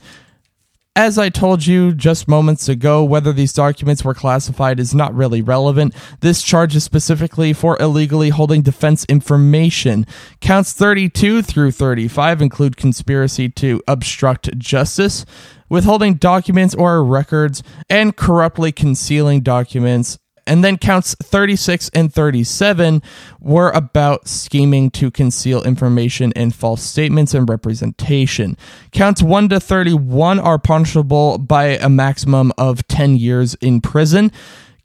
As 0.96 1.16
I 1.16 1.28
told 1.28 1.64
you 1.64 1.94
just 1.94 2.26
moments 2.26 2.68
ago, 2.68 3.04
whether 3.04 3.32
these 3.32 3.52
documents 3.52 4.04
were 4.04 4.14
classified 4.14 4.80
is 4.80 4.92
not 4.92 5.14
really 5.14 5.40
relevant. 5.40 5.94
This 6.20 6.42
charge 6.42 6.74
is 6.74 6.82
specifically 6.82 7.52
for 7.52 7.80
illegally 7.80 8.30
holding 8.30 8.62
defense 8.62 9.04
information. 9.04 10.04
Counts 10.40 10.72
32 10.72 11.42
through 11.42 11.70
35 11.70 12.42
include 12.42 12.76
conspiracy 12.76 13.48
to 13.50 13.80
obstruct 13.86 14.58
justice, 14.58 15.24
withholding 15.68 16.14
documents 16.14 16.74
or 16.74 17.04
records, 17.04 17.62
and 17.88 18.16
corruptly 18.16 18.72
concealing 18.72 19.40
documents 19.42 20.18
and 20.50 20.64
then 20.64 20.76
counts 20.76 21.14
36 21.22 21.90
and 21.94 22.12
37 22.12 23.02
were 23.38 23.70
about 23.70 24.26
scheming 24.26 24.90
to 24.90 25.08
conceal 25.08 25.62
information 25.62 26.32
and 26.34 26.52
false 26.52 26.82
statements 26.82 27.34
and 27.34 27.48
representation. 27.48 28.56
Counts 28.90 29.22
1 29.22 29.48
to 29.50 29.60
31 29.60 30.40
are 30.40 30.58
punishable 30.58 31.38
by 31.38 31.66
a 31.66 31.88
maximum 31.88 32.52
of 32.58 32.86
10 32.88 33.14
years 33.14 33.54
in 33.60 33.80
prison. 33.80 34.32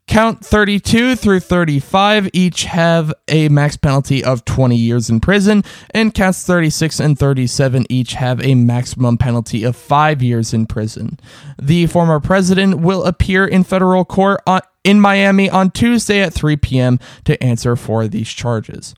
Count 0.06 0.46
32 0.46 1.16
through 1.16 1.40
35 1.40 2.30
each 2.32 2.62
have 2.62 3.12
a 3.26 3.48
max 3.48 3.76
penalty 3.76 4.22
of 4.22 4.44
20 4.44 4.76
years 4.76 5.10
in 5.10 5.18
prison, 5.18 5.64
and 5.90 6.14
counts 6.14 6.44
36 6.44 7.00
and 7.00 7.18
37 7.18 7.86
each 7.90 8.12
have 8.12 8.40
a 8.44 8.54
maximum 8.54 9.18
penalty 9.18 9.64
of 9.64 9.74
5 9.74 10.22
years 10.22 10.54
in 10.54 10.66
prison. 10.66 11.18
The 11.60 11.88
former 11.88 12.20
president 12.20 12.78
will 12.78 13.02
appear 13.02 13.48
in 13.48 13.64
federal 13.64 14.04
court 14.04 14.40
on, 14.46 14.60
in 14.86 15.00
Miami 15.00 15.50
on 15.50 15.72
Tuesday 15.72 16.20
at 16.20 16.32
3 16.32 16.56
p.m. 16.56 17.00
to 17.24 17.42
answer 17.42 17.74
for 17.74 18.06
these 18.06 18.28
charges. 18.28 18.94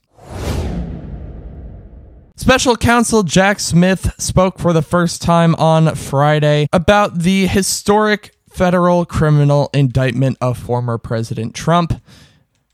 Special 2.35 2.77
counsel 2.77 3.23
Jack 3.23 3.59
Smith 3.59 4.13
spoke 4.19 4.59
for 4.59 4.71
the 4.71 4.83
first 4.83 5.21
time 5.21 5.55
on 5.55 5.93
Friday 5.95 6.69
about 6.71 7.19
the 7.19 7.47
historic 7.47 8.35
federal 8.51 9.03
criminal 9.03 9.69
indictment 9.73 10.37
of 10.39 10.59
former 10.59 10.99
President 10.99 11.55
Trump. 11.55 11.99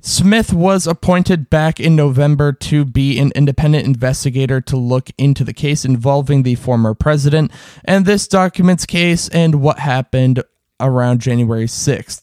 Smith 0.01 0.53
was 0.53 0.85
appointed 0.85 1.49
back 1.49 1.79
in 1.79 1.95
November 1.95 2.51
to 2.51 2.83
be 2.83 3.17
an 3.17 3.31
independent 3.33 3.85
investigator 3.87 4.59
to 4.59 4.75
look 4.75 5.09
into 5.17 5.43
the 5.43 5.53
case 5.53 5.85
involving 5.85 6.43
the 6.43 6.55
former 6.55 6.93
president 6.93 7.49
and 7.85 8.05
this 8.05 8.27
documents 8.27 8.85
case 8.85 9.29
and 9.29 9.61
what 9.61 9.79
happened 9.79 10.43
around 10.79 11.21
January 11.21 11.65
6th. 11.65 12.21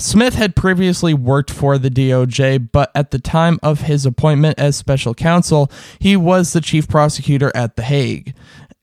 Smith 0.00 0.36
had 0.36 0.54
previously 0.54 1.12
worked 1.12 1.50
for 1.50 1.76
the 1.76 1.90
DOJ, 1.90 2.68
but 2.70 2.92
at 2.94 3.10
the 3.10 3.18
time 3.18 3.58
of 3.64 3.82
his 3.82 4.06
appointment 4.06 4.56
as 4.56 4.76
special 4.76 5.12
counsel, 5.12 5.68
he 5.98 6.16
was 6.16 6.52
the 6.52 6.60
chief 6.60 6.86
prosecutor 6.86 7.50
at 7.52 7.74
The 7.74 7.82
Hague. 7.82 8.32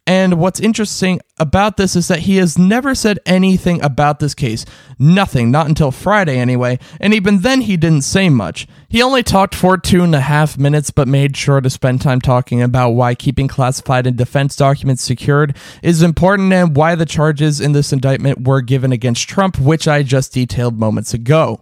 And 0.07 0.39
what's 0.39 0.59
interesting 0.59 1.19
about 1.39 1.77
this 1.77 1.95
is 1.95 2.07
that 2.09 2.19
he 2.19 2.37
has 2.37 2.59
never 2.59 2.93
said 2.93 3.17
anything 3.25 3.81
about 3.81 4.19
this 4.19 4.35
case. 4.35 4.63
Nothing, 4.99 5.49
not 5.49 5.67
until 5.67 5.89
Friday 5.89 6.37
anyway, 6.37 6.77
and 7.01 7.11
even 7.11 7.39
then 7.39 7.61
he 7.61 7.75
didn't 7.75 8.03
say 8.03 8.29
much. 8.29 8.67
He 8.87 9.01
only 9.01 9.23
talked 9.23 9.55
for 9.55 9.77
two 9.77 10.03
and 10.03 10.13
a 10.13 10.21
half 10.21 10.59
minutes, 10.59 10.91
but 10.91 11.07
made 11.07 11.35
sure 11.35 11.59
to 11.59 11.71
spend 11.71 12.01
time 12.01 12.21
talking 12.21 12.61
about 12.61 12.91
why 12.91 13.15
keeping 13.15 13.47
classified 13.47 14.05
and 14.05 14.15
defense 14.15 14.55
documents 14.55 15.01
secured 15.01 15.57
is 15.81 16.03
important 16.03 16.53
and 16.53 16.75
why 16.75 16.93
the 16.93 17.07
charges 17.07 17.59
in 17.59 17.71
this 17.71 17.91
indictment 17.91 18.47
were 18.47 18.61
given 18.61 18.91
against 18.91 19.27
Trump, 19.27 19.57
which 19.57 19.87
I 19.87 20.03
just 20.03 20.33
detailed 20.33 20.77
moments 20.77 21.15
ago. 21.15 21.61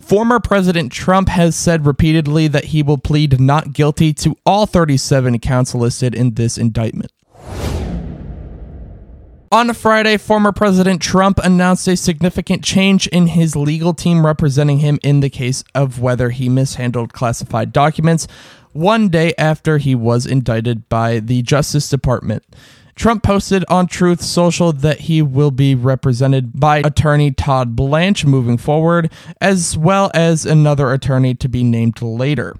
Former 0.00 0.40
President 0.40 0.90
Trump 0.90 1.28
has 1.28 1.54
said 1.54 1.86
repeatedly 1.86 2.48
that 2.48 2.64
he 2.64 2.82
will 2.82 2.98
plead 2.98 3.38
not 3.38 3.72
guilty 3.72 4.12
to 4.14 4.36
all 4.44 4.66
37 4.66 5.38
counts 5.38 5.76
listed 5.76 6.14
in 6.14 6.34
this 6.34 6.58
indictment. 6.58 7.12
On 9.50 9.72
Friday, 9.72 10.18
former 10.18 10.52
President 10.52 11.00
Trump 11.00 11.38
announced 11.42 11.88
a 11.88 11.96
significant 11.96 12.62
change 12.62 13.06
in 13.06 13.28
his 13.28 13.56
legal 13.56 13.94
team 13.94 14.26
representing 14.26 14.80
him 14.80 14.98
in 15.02 15.20
the 15.20 15.30
case 15.30 15.64
of 15.74 16.00
whether 16.00 16.28
he 16.28 16.50
mishandled 16.50 17.14
classified 17.14 17.72
documents 17.72 18.26
one 18.72 19.08
day 19.08 19.32
after 19.38 19.78
he 19.78 19.94
was 19.94 20.26
indicted 20.26 20.86
by 20.90 21.20
the 21.20 21.40
Justice 21.40 21.88
Department. 21.88 22.44
Trump 22.94 23.22
posted 23.22 23.64
on 23.70 23.86
Truth 23.86 24.20
Social 24.20 24.70
that 24.72 25.00
he 25.00 25.22
will 25.22 25.50
be 25.50 25.74
represented 25.74 26.60
by 26.60 26.78
attorney 26.78 27.30
Todd 27.30 27.74
Blanche 27.74 28.26
moving 28.26 28.58
forward, 28.58 29.10
as 29.40 29.78
well 29.78 30.10
as 30.12 30.44
another 30.44 30.92
attorney 30.92 31.34
to 31.36 31.48
be 31.48 31.64
named 31.64 32.02
later. 32.02 32.54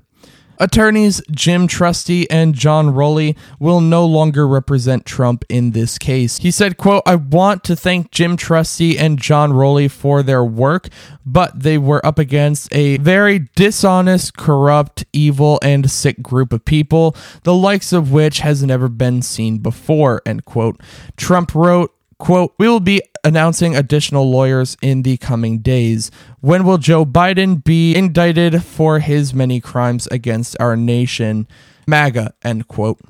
Attorneys 0.58 1.22
Jim 1.30 1.66
Trusty 1.66 2.28
and 2.30 2.54
John 2.54 2.90
Rowley 2.90 3.36
will 3.58 3.80
no 3.80 4.04
longer 4.04 4.46
represent 4.46 5.06
Trump 5.06 5.44
in 5.48 5.70
this 5.70 5.98
case. 5.98 6.38
He 6.38 6.50
said, 6.50 6.76
quote, 6.76 7.02
I 7.06 7.14
want 7.14 7.64
to 7.64 7.76
thank 7.76 8.10
Jim 8.10 8.36
Trusty 8.36 8.98
and 8.98 9.18
John 9.18 9.52
Rowley 9.52 9.88
for 9.88 10.22
their 10.22 10.44
work, 10.44 10.88
but 11.24 11.60
they 11.60 11.78
were 11.78 12.04
up 12.04 12.18
against 12.18 12.74
a 12.74 12.96
very 12.98 13.48
dishonest, 13.54 14.36
corrupt, 14.36 15.04
evil, 15.12 15.58
and 15.62 15.90
sick 15.90 16.22
group 16.22 16.52
of 16.52 16.64
people, 16.64 17.14
the 17.42 17.54
likes 17.54 17.92
of 17.92 18.12
which 18.12 18.40
has 18.40 18.62
never 18.62 18.88
been 18.88 19.22
seen 19.22 19.58
before, 19.58 20.22
end 20.26 20.44
quote. 20.44 20.80
Trump 21.16 21.54
wrote, 21.54 21.94
quote, 22.18 22.54
we 22.58 22.68
will 22.68 22.80
be 22.80 23.02
announcing 23.24 23.76
additional 23.76 24.30
lawyers 24.30 24.76
in 24.82 25.02
the 25.02 25.16
coming 25.16 25.58
days. 25.58 26.10
When 26.40 26.64
will 26.64 26.78
Joe 26.78 27.04
Biden 27.04 27.62
be 27.62 27.94
indicted 27.94 28.62
for 28.62 28.98
his 28.98 29.32
many 29.34 29.60
crimes 29.60 30.06
against 30.08 30.56
our 30.60 30.76
nation? 30.76 31.46
MAGA, 31.86 32.34
end 32.42 32.68
quote. 32.68 33.00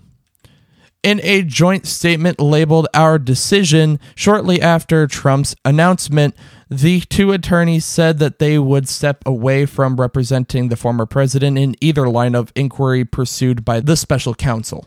In 1.02 1.20
a 1.22 1.42
joint 1.42 1.86
statement 1.86 2.40
labeled 2.40 2.88
Our 2.92 3.20
Decision, 3.20 4.00
shortly 4.16 4.60
after 4.60 5.06
Trump's 5.06 5.54
announcement, 5.64 6.34
the 6.68 7.00
two 7.00 7.32
attorneys 7.32 7.84
said 7.84 8.18
that 8.18 8.40
they 8.40 8.58
would 8.58 8.88
step 8.88 9.22
away 9.24 9.64
from 9.64 9.96
representing 9.96 10.68
the 10.68 10.76
former 10.76 11.06
president 11.06 11.56
in 11.56 11.76
either 11.80 12.08
line 12.08 12.34
of 12.34 12.52
inquiry 12.56 13.04
pursued 13.04 13.64
by 13.64 13.78
the 13.78 13.96
special 13.96 14.34
counsel. 14.34 14.86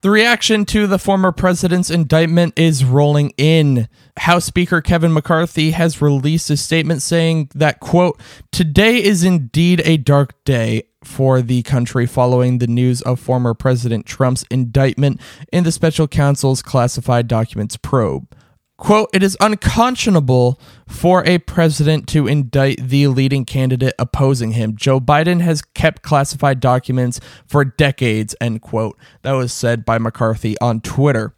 The 0.00 0.10
reaction 0.10 0.64
to 0.66 0.86
the 0.86 0.98
former 0.98 1.32
president's 1.32 1.90
indictment 1.90 2.56
is 2.56 2.84
rolling 2.84 3.32
in. 3.36 3.88
House 4.16 4.44
Speaker 4.44 4.80
Kevin 4.80 5.12
McCarthy 5.12 5.72
has 5.72 6.00
released 6.00 6.50
a 6.50 6.56
statement 6.56 7.02
saying 7.02 7.50
that, 7.56 7.80
quote, 7.80 8.20
today 8.52 9.02
is 9.02 9.24
indeed 9.24 9.82
a 9.84 9.96
dark 9.96 10.44
day 10.44 10.84
for 11.02 11.42
the 11.42 11.62
country 11.62 12.06
following 12.06 12.58
the 12.58 12.68
news 12.68 13.02
of 13.02 13.18
former 13.18 13.54
President 13.54 14.06
Trump's 14.06 14.44
indictment 14.52 15.20
in 15.52 15.64
the 15.64 15.72
special 15.72 16.06
counsel's 16.06 16.62
classified 16.62 17.26
documents 17.26 17.76
probe. 17.76 18.32
Quote, 18.78 19.10
it 19.12 19.24
is 19.24 19.36
unconscionable 19.40 20.58
for 20.86 21.26
a 21.26 21.38
president 21.38 22.06
to 22.08 22.28
indict 22.28 22.78
the 22.80 23.08
leading 23.08 23.44
candidate 23.44 23.92
opposing 23.98 24.52
him. 24.52 24.76
Joe 24.76 25.00
Biden 25.00 25.40
has 25.40 25.62
kept 25.62 26.02
classified 26.02 26.60
documents 26.60 27.18
for 27.44 27.64
decades, 27.64 28.36
end 28.40 28.62
quote. 28.62 28.96
That 29.22 29.32
was 29.32 29.52
said 29.52 29.84
by 29.84 29.98
McCarthy 29.98 30.56
on 30.60 30.80
Twitter. 30.80 31.34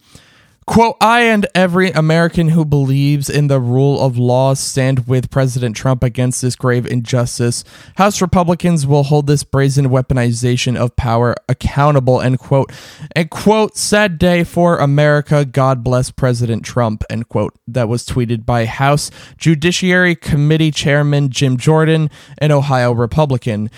Quote, 0.66 0.96
I 1.00 1.22
and 1.22 1.48
every 1.52 1.90
American 1.90 2.50
who 2.50 2.64
believes 2.64 3.28
in 3.28 3.48
the 3.48 3.58
rule 3.58 4.00
of 4.00 4.16
law 4.16 4.54
stand 4.54 5.08
with 5.08 5.30
President 5.30 5.74
Trump 5.74 6.04
against 6.04 6.42
this 6.42 6.54
grave 6.54 6.86
injustice. 6.86 7.64
House 7.96 8.20
Republicans 8.20 8.86
will 8.86 9.02
hold 9.02 9.26
this 9.26 9.42
brazen 9.42 9.86
weaponization 9.86 10.76
of 10.76 10.94
power 10.94 11.34
accountable, 11.48 12.20
end 12.20 12.38
quote. 12.38 12.70
And 13.16 13.28
quote, 13.30 13.76
sad 13.76 14.16
day 14.16 14.44
for 14.44 14.78
America. 14.78 15.44
God 15.44 15.82
bless 15.82 16.12
President 16.12 16.64
Trump, 16.64 17.02
end 17.10 17.28
quote. 17.28 17.54
That 17.66 17.88
was 17.88 18.06
tweeted 18.06 18.46
by 18.46 18.66
House 18.66 19.10
Judiciary 19.38 20.14
Committee 20.14 20.70
Chairman 20.70 21.30
Jim 21.30 21.56
Jordan, 21.56 22.10
an 22.38 22.52
Ohio 22.52 22.92
Republican. 22.92 23.70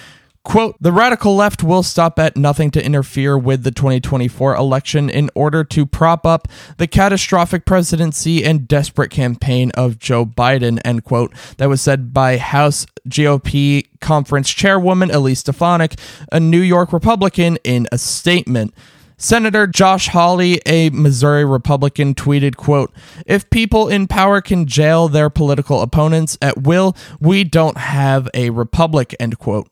Quote, 0.45 0.77
the 0.81 0.91
radical 0.91 1.37
left 1.37 1.63
will 1.63 1.85
stop 1.85 2.19
at 2.19 2.37
nothing 2.37 2.73
to 2.73 2.85
interfere 2.85 3.39
with 3.39 3.63
the 3.63 3.71
2024 3.71 4.57
election 4.57 5.09
in 5.09 5.31
order 5.37 5.63
to 5.63 5.87
prop 5.87 6.27
up 6.27 6.49
the 6.79 6.89
catastrophic 6.89 7.65
presidency 7.65 8.45
and 8.45 8.67
desperate 8.67 9.11
campaign 9.11 9.71
of 9.77 10.01
Joe 10.01 10.27
Biden, 10.27 10.81
end 10.85 11.05
quote. 11.05 11.33
That 11.59 11.69
was 11.69 11.81
said 11.81 12.13
by 12.13 12.39
House 12.39 12.87
GOP 13.09 13.87
conference 14.01 14.51
chairwoman 14.51 15.13
Elise 15.13 15.41
Stefanik, 15.41 15.95
a 16.33 16.41
New 16.41 16.61
York 16.61 16.93
Republican, 16.93 17.57
in 17.63 17.87
a 17.93 17.99
statement. 17.99 18.75
Senator 19.17 19.69
Josh 19.69 20.09
Hawley, 20.09 20.61
a 20.67 20.91
Missouri 20.91 21.45
Republican, 21.45 22.13
tweeted, 22.13 22.57
quote, 22.57 22.93
If 23.25 23.49
people 23.51 23.89
in 23.89 24.09
power 24.09 24.41
can 24.41 24.67
jail 24.67 25.07
their 25.07 25.31
political 25.31 25.81
opponents 25.81 26.37
at 26.43 26.65
will, 26.65 26.97
we 27.21 27.45
don't 27.45 27.77
have 27.77 28.29
a 28.35 28.51
republic, 28.51 29.15
end 29.21 29.39
quote. 29.39 29.69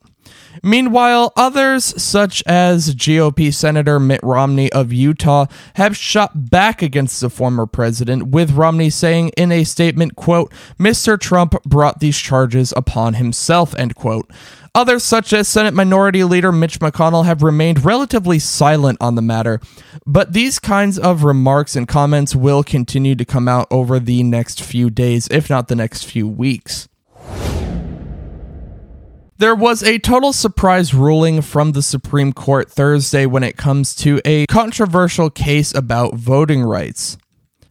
Meanwhile, 0.63 1.33
others, 1.37 1.85
such 2.03 2.43
as 2.47 2.95
GOP 2.95 3.53
Senator 3.53 3.99
Mitt 4.01 4.21
Romney 4.23 4.71
of 4.73 4.93
Utah, 4.93 5.47
have 5.75 5.97
shot 5.97 6.51
back 6.51 6.83
against 6.83 7.21
the 7.21 7.31
former 7.31 7.67
president, 7.67 8.29
with 8.29 8.53
Romney 8.53 8.91
saying 8.91 9.31
in 9.37 9.53
a 9.53 9.65
statement, 9.65 10.17
quote, 10.17 10.53
Mr. 10.79 11.19
Trump 11.19 11.55
brought 11.65 12.01
these 12.01 12.19
charges 12.19 12.75
upon 12.77 13.15
himself, 13.15 13.75
end 13.77 13.95
quote. 13.95 14.31
Others, 14.75 15.03
such 15.03 15.33
as 15.33 15.49
Senate 15.49 15.75
Minority 15.75 16.23
Leader 16.23 16.53
Mitch 16.53 16.79
McConnell, 16.79 17.25
have 17.25 17.43
remained 17.43 17.85
relatively 17.85 18.39
silent 18.39 18.99
on 19.01 19.17
the 19.17 19.23
matter, 19.23 19.61
but 20.07 20.33
these 20.33 20.61
kinds 20.61 20.97
of 20.97 21.25
remarks 21.25 21.75
and 21.75 21.89
comments 21.89 22.37
will 22.37 22.63
continue 22.63 23.17
to 23.17 23.25
come 23.25 23.49
out 23.49 23.67
over 23.71 23.99
the 23.99 24.23
next 24.23 24.63
few 24.63 24.89
days, 24.89 25.27
if 25.29 25.51
not 25.51 25.67
the 25.67 25.75
next 25.75 26.05
few 26.05 26.29
weeks. 26.29 26.89
There 29.41 29.55
was 29.55 29.83
a 29.83 29.99
total 29.99 30.35
surprise 30.35 30.93
ruling 30.93 31.41
from 31.41 31.73
the 31.73 31.81
Supreme 31.81 32.35
Court 32.35 32.71
Thursday 32.71 33.25
when 33.25 33.43
it 33.43 33.57
comes 33.57 33.95
to 33.95 34.21
a 34.23 34.45
controversial 34.49 35.31
case 35.31 35.75
about 35.75 36.13
voting 36.13 36.63
rights. 36.63 37.17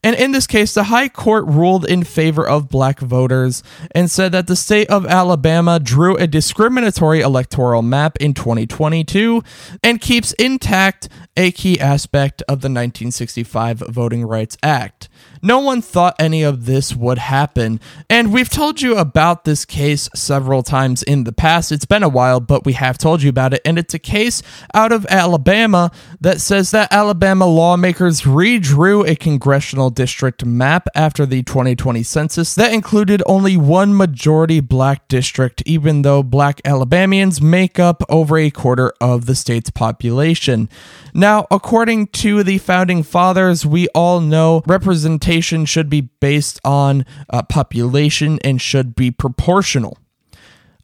And 0.04 0.16
in 0.16 0.32
this 0.32 0.48
case, 0.48 0.74
the 0.74 0.86
High 0.86 1.10
Court 1.10 1.46
ruled 1.46 1.86
in 1.86 2.04
favor 2.04 2.48
of 2.48 2.70
black 2.70 3.00
voters 3.00 3.62
and 3.92 4.10
said 4.10 4.32
that 4.32 4.48
the 4.48 4.56
state 4.56 4.90
of 4.90 5.06
Alabama 5.06 5.80
drew 5.80 6.18
a 6.18 6.26
discriminatory 6.26 7.22
electoral 7.22 7.84
map 7.84 8.18
in 8.20 8.34
2022 8.34 9.44
and 9.84 10.02
keeps 10.02 10.32
intact 10.34 11.08
a 11.40 11.52
key 11.52 11.80
aspect 11.80 12.42
of 12.42 12.60
the 12.60 12.68
1965 12.68 13.80
Voting 13.88 14.26
Rights 14.26 14.58
Act. 14.62 15.08
No 15.42 15.60
one 15.60 15.82
thought 15.82 16.18
any 16.20 16.44
of 16.44 16.66
this 16.66 16.94
would 16.94 17.18
happen, 17.18 17.80
and 18.10 18.34
we've 18.34 18.50
told 18.50 18.82
you 18.82 18.98
about 18.98 19.46
this 19.46 19.64
case 19.64 20.10
several 20.14 20.64
times 20.64 21.02
in 21.02 21.24
the 21.24 21.32
past. 21.32 21.72
It's 21.72 21.86
been 21.86 22.04
a 22.04 22.10
while, 22.10 22.42
but 22.42 22.66
we 22.66 22.74
have 22.74 22.98
told 22.98 23.24
you 23.24 23.30
about 23.30 23.54
it, 23.54 23.62
and 23.64 23.80
it's 23.80 23.94
a 23.94 24.00
case 24.00 24.44
out 24.74 24.92
of 24.92 25.06
Alabama 25.06 25.92
that 26.20 26.42
says 26.42 26.72
that 26.72 26.92
Alabama 26.92 27.46
lawmakers 27.46 28.24
redrew 28.24 29.08
a 29.08 29.16
congressional 29.16 29.90
district 29.90 30.44
map 30.44 30.90
after 30.94 31.26
the 31.26 31.42
2020 31.44 32.04
census 32.04 32.54
that 32.56 32.74
included 32.74 33.24
only 33.26 33.56
one 33.56 33.96
majority 33.96 34.60
black 34.60 35.08
district, 35.08 35.64
even 35.66 36.02
though 36.02 36.22
black 36.22 36.60
Alabamians 36.66 37.42
make 37.42 37.80
up 37.80 38.04
over 38.10 38.38
a 38.38 38.52
quarter 38.52 38.92
of 39.00 39.26
the 39.26 39.36
state's 39.36 39.70
population. 39.70 40.68
Now, 41.14 41.29
according 41.52 42.08
to 42.08 42.44
the 42.44 42.58
founding 42.58 43.04
fathers, 43.04 43.66
we 43.66 43.88
all 43.90 44.20
know 44.20 44.64
representation 44.66 45.66
should 45.66 45.90
be 45.90 46.02
based 46.02 46.60
on 46.64 47.06
uh, 47.30 47.44
population 47.44 48.40
and 48.44 48.62
should 48.62 48.96
be 48.96 49.12
proportional. 49.12 49.98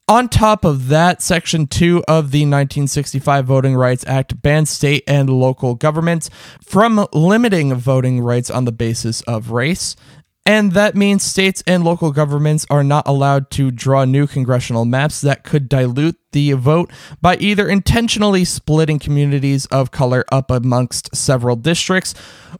On 0.08 0.30
top 0.30 0.64
of 0.64 0.90
that, 0.90 1.24
Section 1.24 1.66
2 1.66 2.04
of 2.08 2.30
the 2.30 2.42
1965 2.42 3.46
Voting 3.46 3.76
Rights 3.76 4.06
Act 4.06 4.40
bans 4.40 4.70
state 4.70 5.04
and 5.08 5.32
local 5.32 5.74
governments 5.74 6.30
from 6.64 7.08
limiting 7.12 7.74
voting 7.74 8.22
rights 8.22 8.52
on 8.52 8.66
the 8.66 8.72
basis 8.72 9.22
of 9.22 9.50
race. 9.50 9.96
And 10.48 10.74
that 10.74 10.96
means 10.96 11.24
states 11.24 11.64
and 11.66 11.84
local 11.84 12.12
governments 12.12 12.68
are 12.70 12.84
not 12.84 13.08
allowed 13.08 13.50
to 13.52 13.72
draw 13.72 14.06
new 14.06 14.28
congressional 14.28 14.86
maps 14.86 15.22
that 15.22 15.44
could 15.44 15.68
dilute 15.68 16.18
the 16.34 16.52
vote 16.52 16.92
by 17.20 17.36
either 17.38 17.68
intentionally 17.68 18.46
splitting 18.46 19.00
communities 19.00 19.66
of 19.68 19.90
color 19.90 20.24
up 20.32 20.52
amongst 20.52 21.16
several 21.16 21.56
districts 21.56 22.14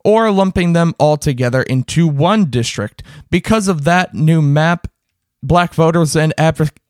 or 0.04 0.32
lumping 0.32 0.74
them 0.74 0.96
all 0.98 1.16
together 1.16 1.62
into 1.62 2.08
one 2.08 2.46
district. 2.46 3.04
Because 3.30 3.68
of 3.68 3.84
that 3.84 4.16
new 4.16 4.42
map, 4.42 4.88
black 5.44 5.76
voters 5.76 6.16
and 6.16 6.34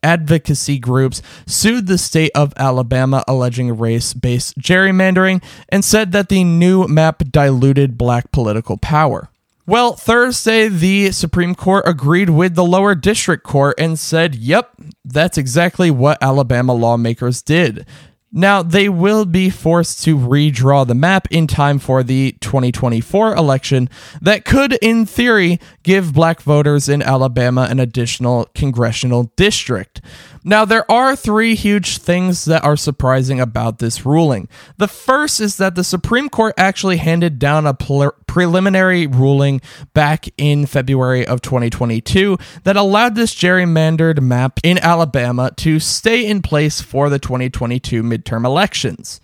advocacy 0.02 0.80
groups 0.80 1.22
sued 1.46 1.88
the 1.88 1.98
state 1.98 2.32
of 2.34 2.54
Alabama 2.56 3.22
alleging 3.28 3.78
race 3.78 4.14
based 4.14 4.58
gerrymandering 4.60 5.44
and 5.68 5.84
said 5.84 6.14
that 6.14 6.30
the 6.30 6.46
new 6.46 6.88
map 6.88 7.22
diluted 7.32 7.98
black 7.98 8.32
political 8.32 8.78
power. 8.78 9.30
Well, 9.68 9.94
Thursday, 9.94 10.68
the 10.68 11.12
Supreme 11.12 11.56
Court 11.56 11.88
agreed 11.88 12.30
with 12.30 12.54
the 12.54 12.64
lower 12.64 12.94
district 12.94 13.44
court 13.44 13.74
and 13.80 13.98
said, 13.98 14.36
yep, 14.36 14.76
that's 15.04 15.40
exactly 15.40 15.90
what 15.90 16.22
Alabama 16.22 16.74
lawmakers 16.74 17.42
did. 17.42 17.88
Now, 18.32 18.62
they 18.62 18.90
will 18.90 19.26
be 19.26 19.50
forced 19.50 20.04
to 20.04 20.18
redraw 20.18 20.86
the 20.86 20.94
map 20.94 21.28
in 21.32 21.48
time 21.48 21.80
for 21.80 22.04
the 22.04 22.34
2024 22.42 23.34
election 23.34 23.90
that 24.22 24.46
could, 24.46 24.74
in 24.84 25.08
theory, 25.08 25.60
give 25.82 26.14
black 26.14 26.42
voters 26.42 26.88
in 26.88 27.02
Alabama 27.02 27.66
an 27.68 27.80
additional 27.80 28.48
congressional 28.54 29.32
district. 29.36 30.00
Now, 30.48 30.64
there 30.64 30.90
are 30.92 31.16
three 31.16 31.56
huge 31.56 31.98
things 31.98 32.46
that 32.46 32.64
are 32.64 32.78
surprising 32.78 33.40
about 33.40 33.80
this 33.80 34.06
ruling. 34.06 34.48
The 34.78 34.88
first 34.88 35.40
is 35.42 35.58
that 35.58 35.74
the 35.74 35.84
Supreme 35.84 36.30
Court 36.30 36.54
actually 36.56 36.98
handed 36.98 37.40
down 37.40 37.66
a 37.66 37.74
pre- 37.74 38.12
preliminary 38.28 39.08
ruling 39.08 39.60
back 39.96 40.28
in 40.38 40.68
February 40.68 41.26
of 41.26 41.42
2022 41.42 42.38
that 42.64 42.78
allowed 42.78 43.16
this 43.16 43.34
gerrymandered 43.34 44.22
map 44.22 44.60
in 44.62 44.78
Alabama 44.78 45.50
to 45.58 45.80
stay 45.80 46.24
in 46.24 46.44
place 46.44 46.80
for 46.80 47.10
the 47.10 47.18
2022 47.18 48.04
midterm 48.04 48.46
elections. 48.46 49.20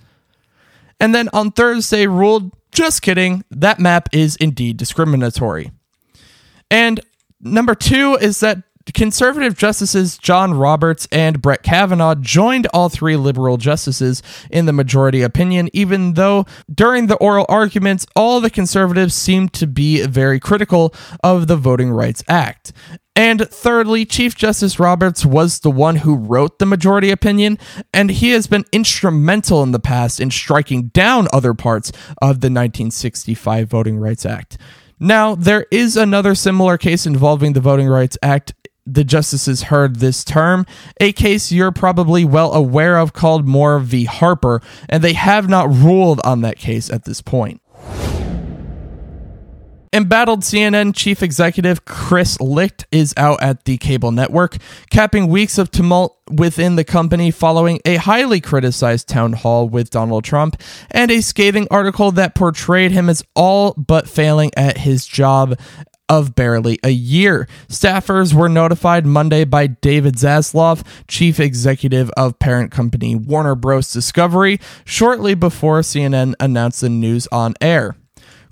And 1.00 1.14
then 1.14 1.30
on 1.34 1.52
Thursday 1.52 2.08
ruled, 2.08 2.52
just 2.72 3.04
kidding, 3.04 3.44
that 3.52 3.80
map 3.80 4.10
is 4.12 4.38
indeed 4.38 4.78
discriminatory. 4.78 5.70
And 6.72 7.00
number 7.40 7.76
two 7.76 8.18
is 8.20 8.40
that 8.40 8.64
conservative 8.94 9.58
justices 9.58 10.17
John 10.17 10.54
Roberts 10.54 11.08
and 11.12 11.41
Brett 11.41 11.63
Kavanaugh 11.63 12.15
joined 12.15 12.67
all 12.74 12.89
three 12.89 13.15
liberal 13.15 13.58
justices 13.58 14.22
in 14.50 14.65
the 14.65 14.74
majority 14.74 15.22
opinion, 15.22 15.70
even 15.74 16.13
though 16.13 16.46
during 16.74 17.08
the 17.08 17.15
oral 17.15 17.46
arguments, 17.50 18.06
all 18.15 18.41
the 18.41 18.50
conservatives 18.50 19.13
seemed 19.13 19.54
to 19.54 19.67
be 19.67 20.06
very 20.06 20.39
critical 20.39 20.94
of 21.24 21.48
the 21.48 21.58
Voting 21.58 21.91
Rights 21.91 22.24
Act. 22.28 22.74
And 23.15 23.41
thirdly, 23.50 24.06
Chief 24.06 24.36
Justice 24.36 24.80
Roberts 24.80 25.26
was 25.26 25.60
the 25.60 25.72
one 25.72 25.98
who 25.98 26.15
wrote 26.15 26.60
the 26.60 26.65
majority 26.65 27.12
opinion, 27.12 27.60
and 27.94 28.10
he 28.10 28.32
has 28.32 28.48
been 28.48 28.63
instrumental 28.72 29.63
in 29.63 29.72
the 29.72 29.80
past 29.80 30.22
in 30.22 30.32
striking 30.32 30.88
down 30.88 31.28
other 31.34 31.54
parts 31.54 31.91
of 32.22 32.39
the 32.39 32.48
1965 32.48 33.67
Voting 33.67 33.98
Rights 33.98 34.26
Act. 34.26 34.58
Now, 35.04 35.36
there 35.36 35.65
is 35.72 35.98
another 35.98 36.36
similar 36.36 36.78
case 36.78 37.06
involving 37.06 37.54
the 37.54 37.60
Voting 37.60 37.88
Rights 37.88 38.20
Act 38.22 38.54
the 38.93 39.04
justices 39.04 39.63
heard 39.63 39.97
this 39.97 40.23
term, 40.23 40.65
a 40.99 41.13
case 41.13 41.51
you're 41.51 41.71
probably 41.71 42.25
well 42.25 42.54
aware 42.54 42.97
of 42.97 43.13
called 43.13 43.47
Moore 43.47 43.80
v. 43.80 44.06
Harper, 44.06 44.62
and 44.89 45.04
they 45.04 45.13
have 45.13 45.49
not 45.49 45.69
ruled 45.69 46.19
on 46.23 46.41
that 46.41 46.58
case 46.58 46.89
at 46.89 47.06
this 47.06 47.21
point. 47.21 47.62
Embattled 49.93 50.39
CNN 50.39 50.95
chief 50.95 51.21
executive 51.21 51.84
Chris 51.84 52.39
Licht 52.39 52.86
is 52.93 53.13
out 53.17 53.43
at 53.43 53.65
the 53.65 53.77
cable 53.77 54.13
network, 54.13 54.56
capping 54.89 55.27
weeks 55.27 55.58
of 55.58 55.69
tumult 55.69 56.17
within 56.32 56.77
the 56.77 56.86
company 56.86 57.30
following 57.30 57.82
a 57.84 57.97
highly 57.97 58.39
criticized 58.39 59.10
town 59.10 59.34
hall 59.34 59.67
with 59.67 59.89
Donald 59.89 60.23
Trump 60.23 60.56
and 60.91 61.12
a 61.12 61.19
scathing 61.19 61.67
article 61.69 62.13
that 62.13 62.36
portrayed 62.36 62.91
him 62.91 63.10
as 63.10 63.21
all 63.36 63.73
but 63.73 64.08
failing 64.08 64.49
at 64.56 64.77
his 64.77 65.06
job 65.06 65.60
of 66.12 66.36
barely 66.36 66.78
a 66.84 66.89
year. 66.89 67.47
Staffers 67.69 68.34
were 68.34 68.50
notified 68.50 69.06
Monday 69.06 69.45
by 69.45 69.67
David 69.67 70.15
Zaslav, 70.15 70.86
chief 71.08 71.39
executive 71.39 72.10
of 72.17 72.38
parent 72.38 72.69
company 72.69 73.15
Warner 73.15 73.56
Bros. 73.56 73.93
Discovery, 73.93 74.60
shortly 74.84 75.36
before 75.36 75.80
CNN 75.80 76.34
announced 76.41 76.82
the 76.82 76.89
news 76.89 77.30
on 77.32 77.54
air. 77.62 77.95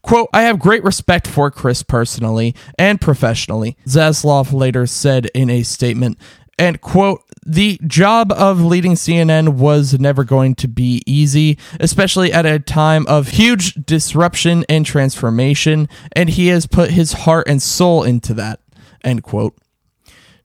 Quote, 0.02 0.30
I 0.32 0.44
have 0.44 0.58
great 0.58 0.86
respect 0.86 1.28
for 1.28 1.52
Chris 1.52 1.84
personally 1.84 2.56
and 2.78 3.02
professionally, 3.02 3.76
Zaslav 3.86 4.54
later 4.54 4.88
said 4.88 5.26
in 5.36 5.50
a 5.50 5.64
statement. 5.64 6.18
And 6.58 6.80
quote, 6.80 7.24
the 7.50 7.80
job 7.88 8.32
of 8.32 8.62
leading 8.62 8.94
CNN 8.94 9.56
was 9.56 10.00
never 10.00 10.24
going 10.24 10.54
to 10.56 10.68
be 10.68 11.02
easy, 11.08 11.58
especially 11.80 12.32
at 12.32 12.46
a 12.46 12.60
time 12.60 13.08
of 13.08 13.30
huge 13.30 13.74
disruption 13.74 14.64
and 14.70 14.86
transformation, 14.86 15.90
and 16.12 16.30
he 16.30 16.48
has 16.48 16.68
put 16.68 16.92
his 16.92 17.14
heart 17.14 17.48
and 17.48 17.62
soul 17.62 18.04
into 18.04 18.36
that. 18.36 18.60
End 19.04 19.24
quote. 19.24 19.58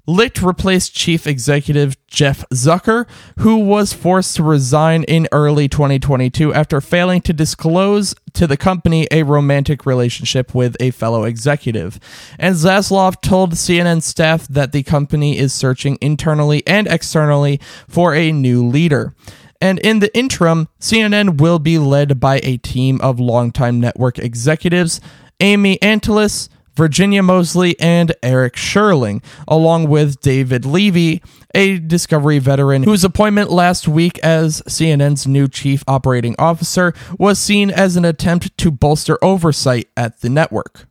Licht 0.07 0.43
replaced 0.43 0.95
chief 0.95 1.27
executive 1.27 1.97
Jeff 2.07 2.45
Zucker, 2.51 3.07
who 3.38 3.57
was 3.57 3.95
forced 3.95 4.37
to 4.37 4.43
resign 4.43 5.03
in 5.05 5.27
early 5.33 5.67
2022 5.67 6.53
after 6.53 6.83
failing 6.83 7.23
to 7.23 7.33
disclose 7.33 8.14
to 8.35 8.47
the 8.47 8.59
company 8.59 9.09
a 9.11 9.23
romantic 9.23 9.87
relationship 9.87 10.55
with 10.55 10.77
a 10.79 10.90
fellow 10.90 11.25
executive. 11.25 11.99
And 12.38 12.55
Zaslav 12.55 13.23
told 13.23 13.53
CNN 13.55 14.03
staff 14.03 14.47
that 14.49 14.73
the 14.73 14.83
company 14.83 15.38
is 15.38 15.55
searching 15.55 15.97
internally 16.03 16.62
and 16.67 16.87
externally 16.87 17.59
for 17.88 18.14
a 18.14 18.31
new 18.31 18.67
leader. 18.67 19.14
And 19.59 19.79
in 19.79 20.01
the 20.01 20.14
interim, 20.14 20.69
CNN 20.81 21.40
will 21.40 21.59
be 21.59 21.79
led 21.79 22.21
by 22.21 22.40
a 22.43 22.59
team 22.59 23.01
of 23.01 23.19
longtime 23.19 23.81
network 23.81 24.19
executives 24.19 25.01
Amy 25.40 25.79
Entelis, 25.79 26.49
Virginia 26.75 27.23
Moseley, 27.23 27.79
and 27.79 28.15
Eric 28.23 28.55
Sherling, 28.55 29.23
along 29.47 29.89
with 29.89 30.21
David 30.21 30.65
Levy, 30.65 31.23
a 31.55 31.79
Discovery 31.79 32.39
veteran 32.39 32.83
whose 32.83 33.05
appointment 33.05 33.51
last 33.51 33.87
week 33.87 34.19
as 34.21 34.61
CNN's 34.63 35.27
new 35.27 35.47
chief 35.49 35.85
operating 35.87 36.35
officer 36.39 36.93
was 37.19 37.39
seen 37.39 37.71
as 37.71 37.97
an 37.97 38.05
attempt 38.05 38.57
to 38.59 38.71
bolster 38.71 39.23
oversight 39.23 39.89
at 39.97 40.21
the 40.21 40.29
network. 40.29 40.87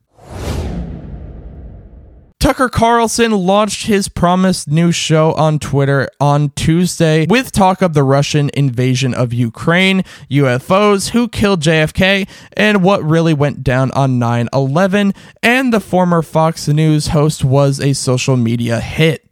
Tucker 2.44 2.68
Carlson 2.68 3.32
launched 3.32 3.86
his 3.86 4.06
promised 4.06 4.68
new 4.68 4.92
show 4.92 5.32
on 5.32 5.58
Twitter 5.58 6.10
on 6.20 6.50
Tuesday 6.50 7.24
with 7.26 7.50
talk 7.50 7.80
of 7.80 7.94
the 7.94 8.02
Russian 8.02 8.50
invasion 8.52 9.14
of 9.14 9.32
Ukraine, 9.32 10.02
UFOs, 10.30 11.08
who 11.08 11.26
killed 11.26 11.62
JFK, 11.62 12.28
and 12.54 12.84
what 12.84 13.02
really 13.02 13.32
went 13.32 13.64
down 13.64 13.90
on 13.92 14.18
9 14.18 14.50
11. 14.52 15.14
And 15.42 15.72
the 15.72 15.80
former 15.80 16.20
Fox 16.20 16.68
News 16.68 17.06
host 17.06 17.46
was 17.46 17.80
a 17.80 17.94
social 17.94 18.36
media 18.36 18.78
hit. 18.78 19.24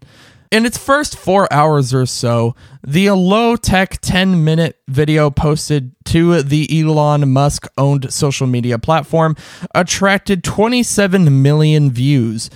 In 0.50 0.64
its 0.64 0.78
first 0.78 1.18
four 1.18 1.52
hours 1.52 1.92
or 1.92 2.06
so, 2.06 2.54
the 2.82 3.10
low 3.10 3.56
tech 3.56 4.00
10 4.00 4.42
minute 4.42 4.78
video 4.88 5.30
posted 5.30 5.94
to 6.06 6.42
the 6.42 6.66
Elon 6.80 7.30
Musk 7.30 7.66
owned 7.76 8.10
social 8.10 8.46
media 8.46 8.78
platform 8.78 9.36
attracted 9.74 10.42
27 10.42 11.42
million 11.42 11.90
views. 11.90 12.48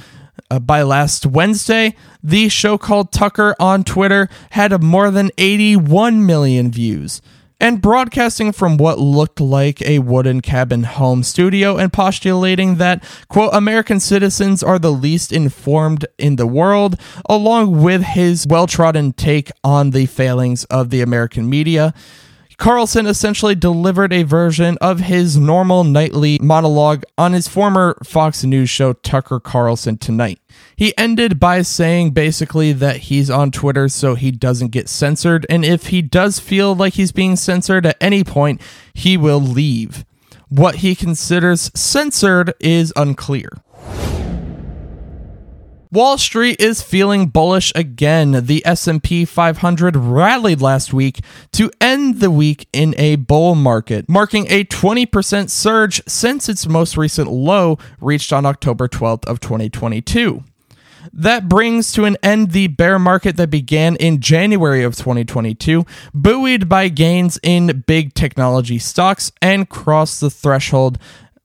Uh, 0.49 0.61
by 0.61 0.83
last 0.83 1.27
Wednesday, 1.27 1.95
the 2.23 2.49
show 2.49 2.79
called 2.79 3.11
Tucker 3.11 3.57
on 3.59 3.83
Twitter 3.83 4.29
had 4.51 4.81
more 4.83 5.11
than 5.11 5.31
81 5.39 6.25
million 6.25 6.71
views. 6.71 7.21
And 7.59 7.81
broadcasting 7.81 8.53
from 8.53 8.77
what 8.77 8.99
looked 8.99 9.41
like 9.41 9.81
a 9.81 10.01
wooden 10.01 10.43
cabin 10.43 10.83
home 10.83 11.23
studio 11.23 11.79
and 11.79 11.91
postulating 11.91 12.77
that, 12.77 13.03
quote, 13.29 13.55
American 13.55 13.99
citizens 13.99 14.63
are 14.63 14.79
the 14.79 14.93
least 14.93 15.33
informed 15.33 16.05
in 16.19 16.37
the 16.37 16.47
world, 16.47 17.01
along 17.29 17.83
with 17.83 18.03
his 18.03 18.47
well 18.47 18.67
trodden 18.67 19.15
take 19.15 19.51
on 19.65 19.91
the 19.91 20.05
failings 20.05 20.65
of 20.65 20.91
the 20.91 21.01
American 21.01 21.49
media. 21.49 21.95
Carlson 22.59 23.07
essentially 23.07 23.55
delivered 23.55 24.12
a 24.12 24.23
version 24.23 24.79
of 24.81 25.01
his 25.01 25.37
normal 25.37 25.85
nightly 25.85 26.38
monologue 26.40 27.05
on 27.19 27.35
his 27.35 27.47
former 27.47 27.99
Fox 28.03 28.45
News 28.45 28.71
show, 28.71 28.95
Tucker 28.95 29.38
Carlson 29.38 29.99
Tonight. 29.99 30.40
He 30.75 30.97
ended 30.97 31.38
by 31.38 31.62
saying 31.62 32.12
basically 32.12 32.73
that 32.73 32.97
he's 32.97 33.29
on 33.31 33.51
Twitter 33.51 33.88
so 33.88 34.14
he 34.14 34.31
doesn't 34.31 34.69
get 34.69 34.88
censored, 34.88 35.45
and 35.51 35.64
if 35.64 35.88
he 35.88 36.01
does 36.01 36.38
feel 36.38 36.75
like 36.75 36.95
he's 36.95 37.12
being 37.12 37.37
censored 37.37 37.85
at 37.85 37.99
any 38.01 38.25
point, 38.25 38.61
he 38.95 39.19
will 39.19 39.40
leave. 39.40 40.07
What 40.49 40.77
he 40.77 40.95
considers 40.95 41.71
censored 41.75 42.55
is 42.59 42.92
unclear. 42.97 43.51
Wall 45.92 46.18
Street 46.18 46.61
is 46.61 46.83
feeling 46.83 47.29
bullish 47.29 47.72
again. 47.77 48.46
The 48.46 48.64
S&P 48.66 49.25
500 49.25 49.94
rallied 49.94 50.61
last 50.61 50.92
week 50.92 51.20
to 51.53 51.70
end 51.81 52.18
the 52.18 52.31
week 52.31 52.68
in 52.72 52.94
a 52.99 53.16
bull 53.16 53.55
market, 53.55 54.09
marking 54.09 54.46
a 54.51 54.64
20% 54.64 55.49
surge 55.49 56.03
since 56.09 56.49
its 56.49 56.66
most 56.66 56.96
recent 56.96 57.31
low 57.31 57.79
reached 58.01 58.33
on 58.33 58.44
October 58.44 58.88
12th 58.88 59.25
of 59.27 59.38
2022. 59.38 60.42
That 61.12 61.49
brings 61.49 61.92
to 61.92 62.05
an 62.05 62.16
end 62.22 62.51
the 62.51 62.66
bear 62.66 62.99
market 62.99 63.37
that 63.37 63.49
began 63.49 63.96
in 63.96 64.20
January 64.20 64.83
of 64.83 64.96
2022, 64.96 65.87
buoyed 66.12 66.68
by 66.68 66.88
gains 66.88 67.38
in 67.42 67.85
big 67.87 68.12
technology 68.12 68.79
stocks 68.79 69.31
and 69.40 69.68
crossed 69.68 70.20
the 70.20 70.31
threshold 70.31 70.99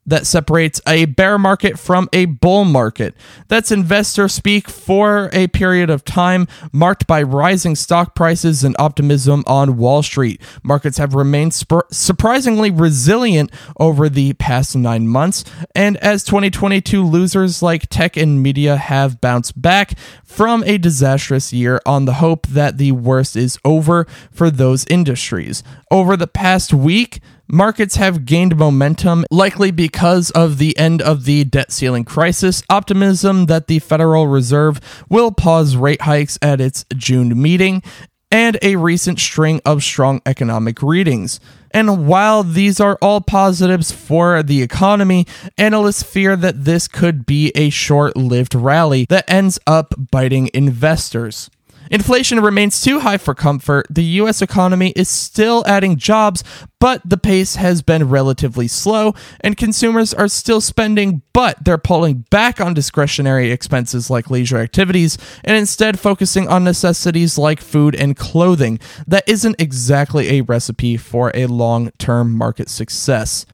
that 0.06 0.26
separates 0.26 0.82
a 0.88 1.06
bear 1.06 1.38
market 1.38 1.78
from 1.78 2.10
a 2.12 2.26
bull 2.26 2.66
market. 2.66 3.16
That's 3.48 3.72
investor 3.72 4.28
speak 4.28 4.70
for 4.70 5.30
a 5.32 5.48
period 5.48 5.90
of 5.90 6.04
time 6.04 6.48
marked 6.72 7.06
by 7.08 7.22
rising 7.22 7.76
stock 7.76 8.16
prices 8.16 8.64
and 8.64 8.76
optimism 8.80 9.44
on 9.46 9.78
Wall 9.78 10.02
Street. 10.02 10.42
Markets 10.64 10.98
have 10.98 11.14
remained 11.14 11.54
sp- 11.54 11.86
surprisingly 11.92 12.72
resilient 12.72 13.52
over 13.80 14.10
the 14.10 14.34
past 14.34 14.76
nine 14.76 15.08
months, 15.08 15.44
and 15.76 15.98
as 15.98 16.24
2022 16.24 17.04
losers 17.04 17.62
like 17.62 17.88
tech 17.88 18.18
and 18.18 18.42
media 18.42 18.78
have 18.78 19.22
bounced 19.22 19.62
back 19.62 19.98
from 20.24 20.64
a 20.66 20.78
disastrous 20.78 21.54
year 21.54 21.80
on 21.86 22.06
the 22.06 22.14
hope 22.14 22.48
that 22.48 22.78
the 22.78 22.92
worst 22.92 23.36
is 23.36 23.60
over 23.64 24.06
for 24.32 24.50
those 24.50 24.86
industries. 24.86 25.64
Over 25.92 26.18
the 26.18 26.28
past 26.28 26.74
week, 26.74 27.20
Markets 27.54 27.98
have 27.98 28.24
gained 28.24 28.56
momentum, 28.56 29.26
likely 29.30 29.72
because 29.72 30.32
of 30.32 30.58
the 30.58 30.78
end 30.78 31.02
of 31.02 31.26
the 31.26 31.44
debt 31.44 31.70
ceiling 31.70 32.06
crisis, 32.06 32.64
optimism 32.70 33.48
that 33.48 33.68
the 33.68 33.80
Federal 33.80 34.28
Reserve 34.28 34.80
will 35.10 35.34
pause 35.34 35.76
rate 35.76 36.04
hikes 36.04 36.40
at 36.42 36.62
its 36.62 36.86
June 36.96 37.42
meeting, 37.42 37.84
and 38.32 38.58
a 38.62 38.78
recent 38.78 39.20
string 39.20 39.60
of 39.66 39.84
strong 39.84 40.22
economic 40.26 40.82
readings. 40.82 41.42
And 41.72 42.08
while 42.08 42.44
these 42.44 42.80
are 42.80 42.98
all 43.02 43.20
positives 43.20 43.92
for 43.92 44.42
the 44.44 44.62
economy, 44.62 45.28
analysts 45.58 46.04
fear 46.04 46.38
that 46.38 46.64
this 46.64 46.88
could 46.88 47.26
be 47.26 47.52
a 47.54 47.70
short 47.70 48.16
lived 48.16 48.56
rally 48.56 49.06
that 49.10 49.30
ends 49.30 49.60
up 49.68 49.94
biting 50.10 50.50
investors. 50.54 51.50
Inflation 51.92 52.40
remains 52.40 52.80
too 52.80 53.02
high 53.02 53.18
for 53.18 53.36
comfort. 53.36 53.86
The 53.90 54.04
US 54.22 54.42
economy 54.42 54.92
is 54.96 55.10
still 55.10 55.62
adding 55.68 55.98
jobs, 55.98 56.42
but 56.80 57.02
the 57.04 57.18
pace 57.18 57.56
has 57.56 57.82
been 57.82 58.08
relatively 58.08 58.70
slow, 58.70 59.14
and 59.42 59.58
consumers 59.58 60.14
are 60.14 60.30
still 60.30 60.62
spending, 60.62 61.22
but 61.34 61.62
they're 61.66 61.78
pulling 61.78 62.26
back 62.30 62.62
on 62.62 62.74
discretionary 62.74 63.52
expenses 63.52 64.10
like 64.10 64.32
leisure 64.32 64.58
activities 64.58 65.18
and 65.44 65.58
instead 65.58 66.00
focusing 66.00 66.48
on 66.48 66.64
necessities 66.64 67.38
like 67.38 67.60
food 67.60 67.94
and 67.94 68.16
clothing. 68.16 68.80
That 69.06 69.28
isn't 69.28 69.60
exactly 69.60 70.38
a 70.40 70.42
recipe 70.42 70.96
for 70.96 71.30
a 71.36 71.48
long 71.48 71.92
term 71.98 72.32
market 72.32 72.70
success. 72.70 73.46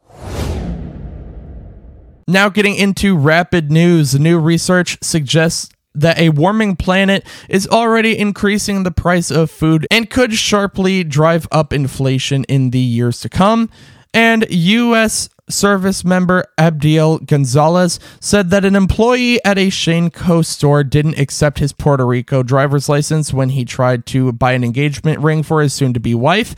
Now, 2.30 2.50
getting 2.50 2.76
into 2.76 3.17
rapid 3.17 3.71
news, 3.71 4.19
new 4.19 4.38
research 4.38 4.97
suggests 5.02 5.69
that 5.98 6.20
a 6.20 6.30
warming 6.30 6.76
planet 6.76 7.26
is 7.50 7.68
already 7.68 8.18
increasing 8.18 8.84
the 8.84 8.92
price 8.92 9.32
of 9.32 9.52
food 9.52 9.88
and 9.92 10.10
could 10.10 10.34
sharply 10.34 11.04
drive 11.04 11.48
up 11.52 11.74
inflation 11.74 12.44
in 12.46 12.72
the 12.72 12.80
years 12.80 13.20
to 13.22 13.30
come. 13.30 13.70
And 14.14 14.46
U.S. 14.50 15.30
service 15.50 16.04
member 16.04 16.46
Abdiel 16.58 17.20
Gonzalez 17.20 18.00
said 18.20 18.50
that 18.50 18.66
an 18.66 18.76
employee 18.76 19.44
at 19.46 19.58
a 19.58 19.70
Shane 19.70 20.10
Co. 20.10 20.42
store 20.42 20.84
didn't 20.84 21.20
accept 21.20 21.60
his 21.60 21.74
Puerto 21.74 22.06
Rico 22.06 22.42
driver's 22.44 22.90
license 22.90 23.34
when 23.34 23.50
he 23.50 23.66
tried 23.66 24.06
to 24.08 24.32
buy 24.32 24.54
an 24.54 24.64
engagement 24.64 25.20
ring 25.20 25.44
for 25.44 25.62
his 25.62 25.74
soon 25.74 25.94
to 25.94 26.00
be 26.00 26.16
wife. 26.16 26.56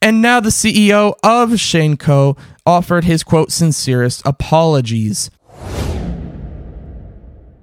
And 0.00 0.22
now 0.22 0.40
the 0.40 0.50
CEO 0.50 1.14
of 1.22 1.58
Shane 1.60 1.96
Co. 1.96 2.36
offered 2.64 3.04
his 3.04 3.22
quote 3.22 3.52
sincerest 3.52 4.22
apologies. 4.24 5.30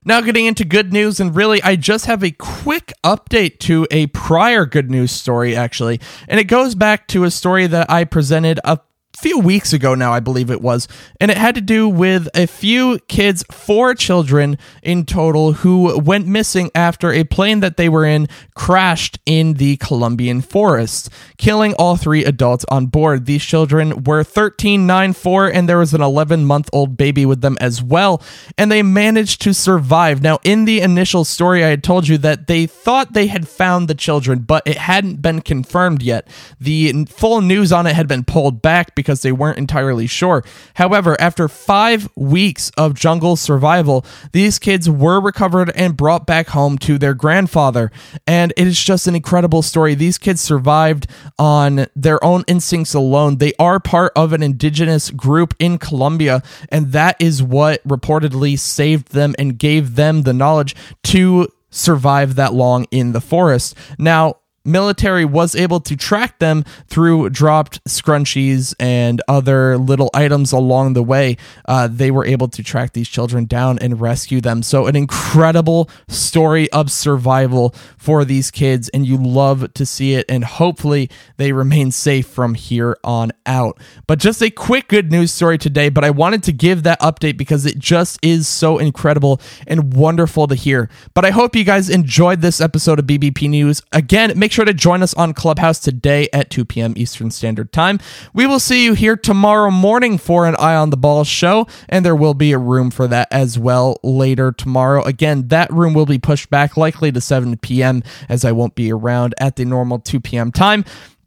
Now, 0.09 0.21
getting 0.21 0.47
into 0.47 0.65
good 0.65 0.91
news, 0.91 1.19
and 1.19 1.35
really, 1.35 1.61
I 1.61 1.75
just 1.75 2.07
have 2.07 2.23
a 2.23 2.31
quick 2.31 2.93
update 3.03 3.59
to 3.59 3.85
a 3.91 4.07
prior 4.07 4.65
good 4.65 4.89
news 4.89 5.11
story, 5.11 5.55
actually. 5.55 6.01
And 6.27 6.39
it 6.39 6.45
goes 6.45 6.73
back 6.73 7.07
to 7.09 7.25
a 7.25 7.29
story 7.29 7.67
that 7.67 7.91
I 7.91 8.05
presented 8.05 8.59
a 8.63 8.79
few 9.19 9.37
weeks 9.37 9.73
ago 9.73 9.95
now, 9.95 10.13
I 10.13 10.19
believe 10.19 10.49
it 10.49 10.61
was. 10.61 10.87
And 11.19 11.29
it 11.29 11.37
had 11.37 11.55
to 11.55 11.61
do 11.61 11.89
with 11.89 12.29
a 12.33 12.47
few 12.47 12.99
kids, 13.07 13.43
four 13.51 13.93
children 13.93 14.57
in 14.81 15.05
total, 15.05 15.53
who 15.53 15.99
went 15.99 16.25
missing 16.25 16.71
after 16.73 17.11
a 17.11 17.25
plane 17.25 17.59
that 17.59 17.77
they 17.77 17.89
were 17.89 18.05
in 18.05 18.27
crashed 18.55 19.19
in 19.25 19.55
the 19.55 19.77
Colombian 19.77 20.41
forest, 20.41 21.09
killing 21.37 21.73
all 21.73 21.97
three 21.97 22.23
adults 22.23 22.65
on 22.69 22.85
board. 22.85 23.25
These 23.25 23.43
children 23.43 24.03
were 24.03 24.23
13, 24.23 24.87
9, 24.87 25.13
4, 25.13 25.47
and 25.47 25.67
there 25.67 25.77
was 25.77 25.93
an 25.93 26.01
11 26.01 26.45
month 26.45 26.69
old 26.71 26.95
baby 26.95 27.25
with 27.25 27.41
them 27.41 27.57
as 27.59 27.83
well. 27.83 28.21
And 28.57 28.71
they 28.71 28.83
managed 28.83 29.41
to 29.41 29.53
survive. 29.53 30.21
Now, 30.21 30.39
in 30.43 30.65
the 30.65 30.79
initial 30.81 31.25
story, 31.25 31.63
I 31.63 31.69
had 31.69 31.83
told 31.83 32.07
you 32.07 32.17
that 32.19 32.47
they 32.47 32.65
thought 32.65 33.13
they 33.13 33.27
had 33.27 33.47
found 33.47 33.87
the 33.87 33.95
children, 33.95 34.39
but 34.39 34.63
it 34.65 34.77
hadn't 34.77 35.21
been 35.21 35.41
confirmed 35.41 36.01
yet. 36.01 36.27
The 36.59 37.05
full 37.05 37.41
news 37.41 37.71
on 37.71 37.85
it 37.87 37.95
had 37.95 38.07
been 38.07 38.23
pulled 38.23 38.61
back 38.61 38.95
because 38.95 39.08
they 39.17 39.31
weren't 39.31 39.57
entirely 39.57 40.07
sure. 40.07 40.43
However, 40.75 41.19
after 41.19 41.47
five 41.47 42.09
weeks 42.15 42.71
of 42.77 42.93
jungle 42.93 43.35
survival, 43.35 44.05
these 44.31 44.59
kids 44.59 44.89
were 44.89 45.19
recovered 45.19 45.71
and 45.75 45.97
brought 45.97 46.25
back 46.25 46.49
home 46.49 46.77
to 46.79 46.97
their 46.97 47.13
grandfather. 47.13 47.91
And 48.27 48.53
it 48.55 48.67
is 48.67 48.81
just 48.81 49.07
an 49.07 49.15
incredible 49.15 49.61
story. 49.61 49.95
These 49.95 50.17
kids 50.17 50.41
survived 50.41 51.07
on 51.37 51.87
their 51.95 52.23
own 52.23 52.43
instincts 52.47 52.93
alone. 52.93 53.37
They 53.37 53.53
are 53.59 53.79
part 53.79 54.11
of 54.15 54.33
an 54.33 54.43
indigenous 54.43 55.09
group 55.09 55.55
in 55.59 55.77
Colombia, 55.77 56.43
and 56.69 56.91
that 56.91 57.15
is 57.19 57.41
what 57.41 57.85
reportedly 57.87 58.57
saved 58.57 59.11
them 59.11 59.35
and 59.39 59.57
gave 59.57 59.95
them 59.95 60.23
the 60.23 60.33
knowledge 60.33 60.75
to 61.03 61.47
survive 61.71 62.35
that 62.35 62.53
long 62.53 62.85
in 62.91 63.11
the 63.11 63.21
forest. 63.21 63.75
Now, 63.97 64.37
military 64.65 65.25
was 65.25 65.55
able 65.55 65.79
to 65.81 65.95
track 65.95 66.39
them 66.39 66.63
through 66.87 67.29
dropped 67.29 67.83
scrunchies 67.85 68.73
and 68.79 69.21
other 69.27 69.77
little 69.77 70.09
items 70.13 70.51
along 70.51 70.93
the 70.93 71.03
way. 71.03 71.37
Uh, 71.65 71.87
they 71.87 72.11
were 72.11 72.25
able 72.25 72.47
to 72.47 72.63
track 72.63 72.93
these 72.93 73.09
children 73.09 73.45
down 73.45 73.79
and 73.79 73.99
rescue 73.99 74.41
them. 74.41 74.63
So, 74.63 74.87
an 74.87 74.95
incredible 74.95 75.89
story 76.07 76.69
of 76.71 76.91
survival 76.91 77.73
for 77.97 78.25
these 78.25 78.51
kids, 78.51 78.89
and 78.89 79.05
you 79.05 79.17
love 79.17 79.73
to 79.73 79.85
see 79.85 80.13
it. 80.13 80.25
And 80.29 80.43
hopefully, 80.43 81.09
they 81.37 81.51
remain 81.51 81.91
safe 81.91 82.27
from 82.27 82.55
here 82.55 82.97
on 83.03 83.31
out. 83.45 83.79
But 84.07 84.19
just 84.19 84.41
a 84.41 84.49
quick 84.49 84.87
good 84.87 85.11
news 85.11 85.31
story 85.31 85.57
today. 85.57 85.89
But 85.89 86.03
I 86.03 86.09
wanted 86.09 86.43
to 86.43 86.51
give 86.51 86.83
that 86.83 86.99
update 86.99 87.37
because 87.37 87.65
it 87.65 87.79
just 87.79 88.19
is 88.21 88.47
so 88.47 88.77
incredible 88.77 89.41
and 89.67 89.93
wonderful 89.93 90.47
to 90.47 90.55
hear. 90.55 90.89
But 91.13 91.25
I 91.25 91.31
hope 91.31 91.55
you 91.55 91.63
guys 91.63 91.89
enjoyed 91.89 92.41
this 92.41 92.61
episode 92.61 92.99
of 92.99 93.05
BBP 93.05 93.49
News. 93.49 93.81
Again, 93.91 94.37
make 94.49 94.53
sure 94.55 94.65
to 94.65 94.73
join 94.73 95.03
us 95.03 95.13
on 95.13 95.31
Clubhouse 95.31 95.77
today 95.77 96.27
at 96.33 96.49
2 96.49 96.65
p.m. 96.65 96.95
Eastern 96.97 97.29
Standard 97.29 97.71
Time. 97.71 97.99
We 98.33 98.47
will 98.47 98.59
see 98.59 98.83
you 98.83 98.95
here 98.95 99.15
tomorrow 99.15 99.69
morning 99.69 100.17
for 100.17 100.47
an 100.47 100.55
Eye 100.55 100.73
on 100.73 100.89
the 100.89 100.97
Ball 100.97 101.23
show, 101.23 101.67
and 101.87 102.03
there 102.03 102.15
will 102.15 102.33
be 102.33 102.51
a 102.51 102.57
room 102.57 102.89
for 102.89 103.07
that 103.09 103.27
as 103.29 103.59
well 103.59 103.99
later 104.01 104.51
tomorrow. 104.51 105.03
Again, 105.03 105.49
that 105.49 105.71
room 105.71 105.93
will 105.93 106.07
be 106.07 106.17
pushed 106.17 106.49
back 106.49 106.75
likely 106.75 107.11
to 107.11 107.21
7 107.21 107.57
p.m. 107.57 108.01
as 108.27 108.43
I 108.43 108.51
won't 108.51 108.73
be 108.73 108.91
around 108.91 109.35
at 109.39 109.55
the 109.55 109.65
normal 109.65 109.99
2 109.99 110.19
p.m. 110.19 110.51
time. 110.51 110.83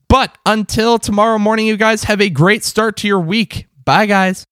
But 0.08 0.37
until 0.44 0.98
tomorrow 0.98 1.38
morning, 1.38 1.68
you 1.68 1.76
guys 1.76 2.02
have 2.04 2.20
a 2.20 2.28
great 2.28 2.64
start 2.64 2.96
to 2.98 3.06
your 3.06 3.20
week. 3.20 3.68
Bye, 3.85 4.06
guys. 4.06 4.44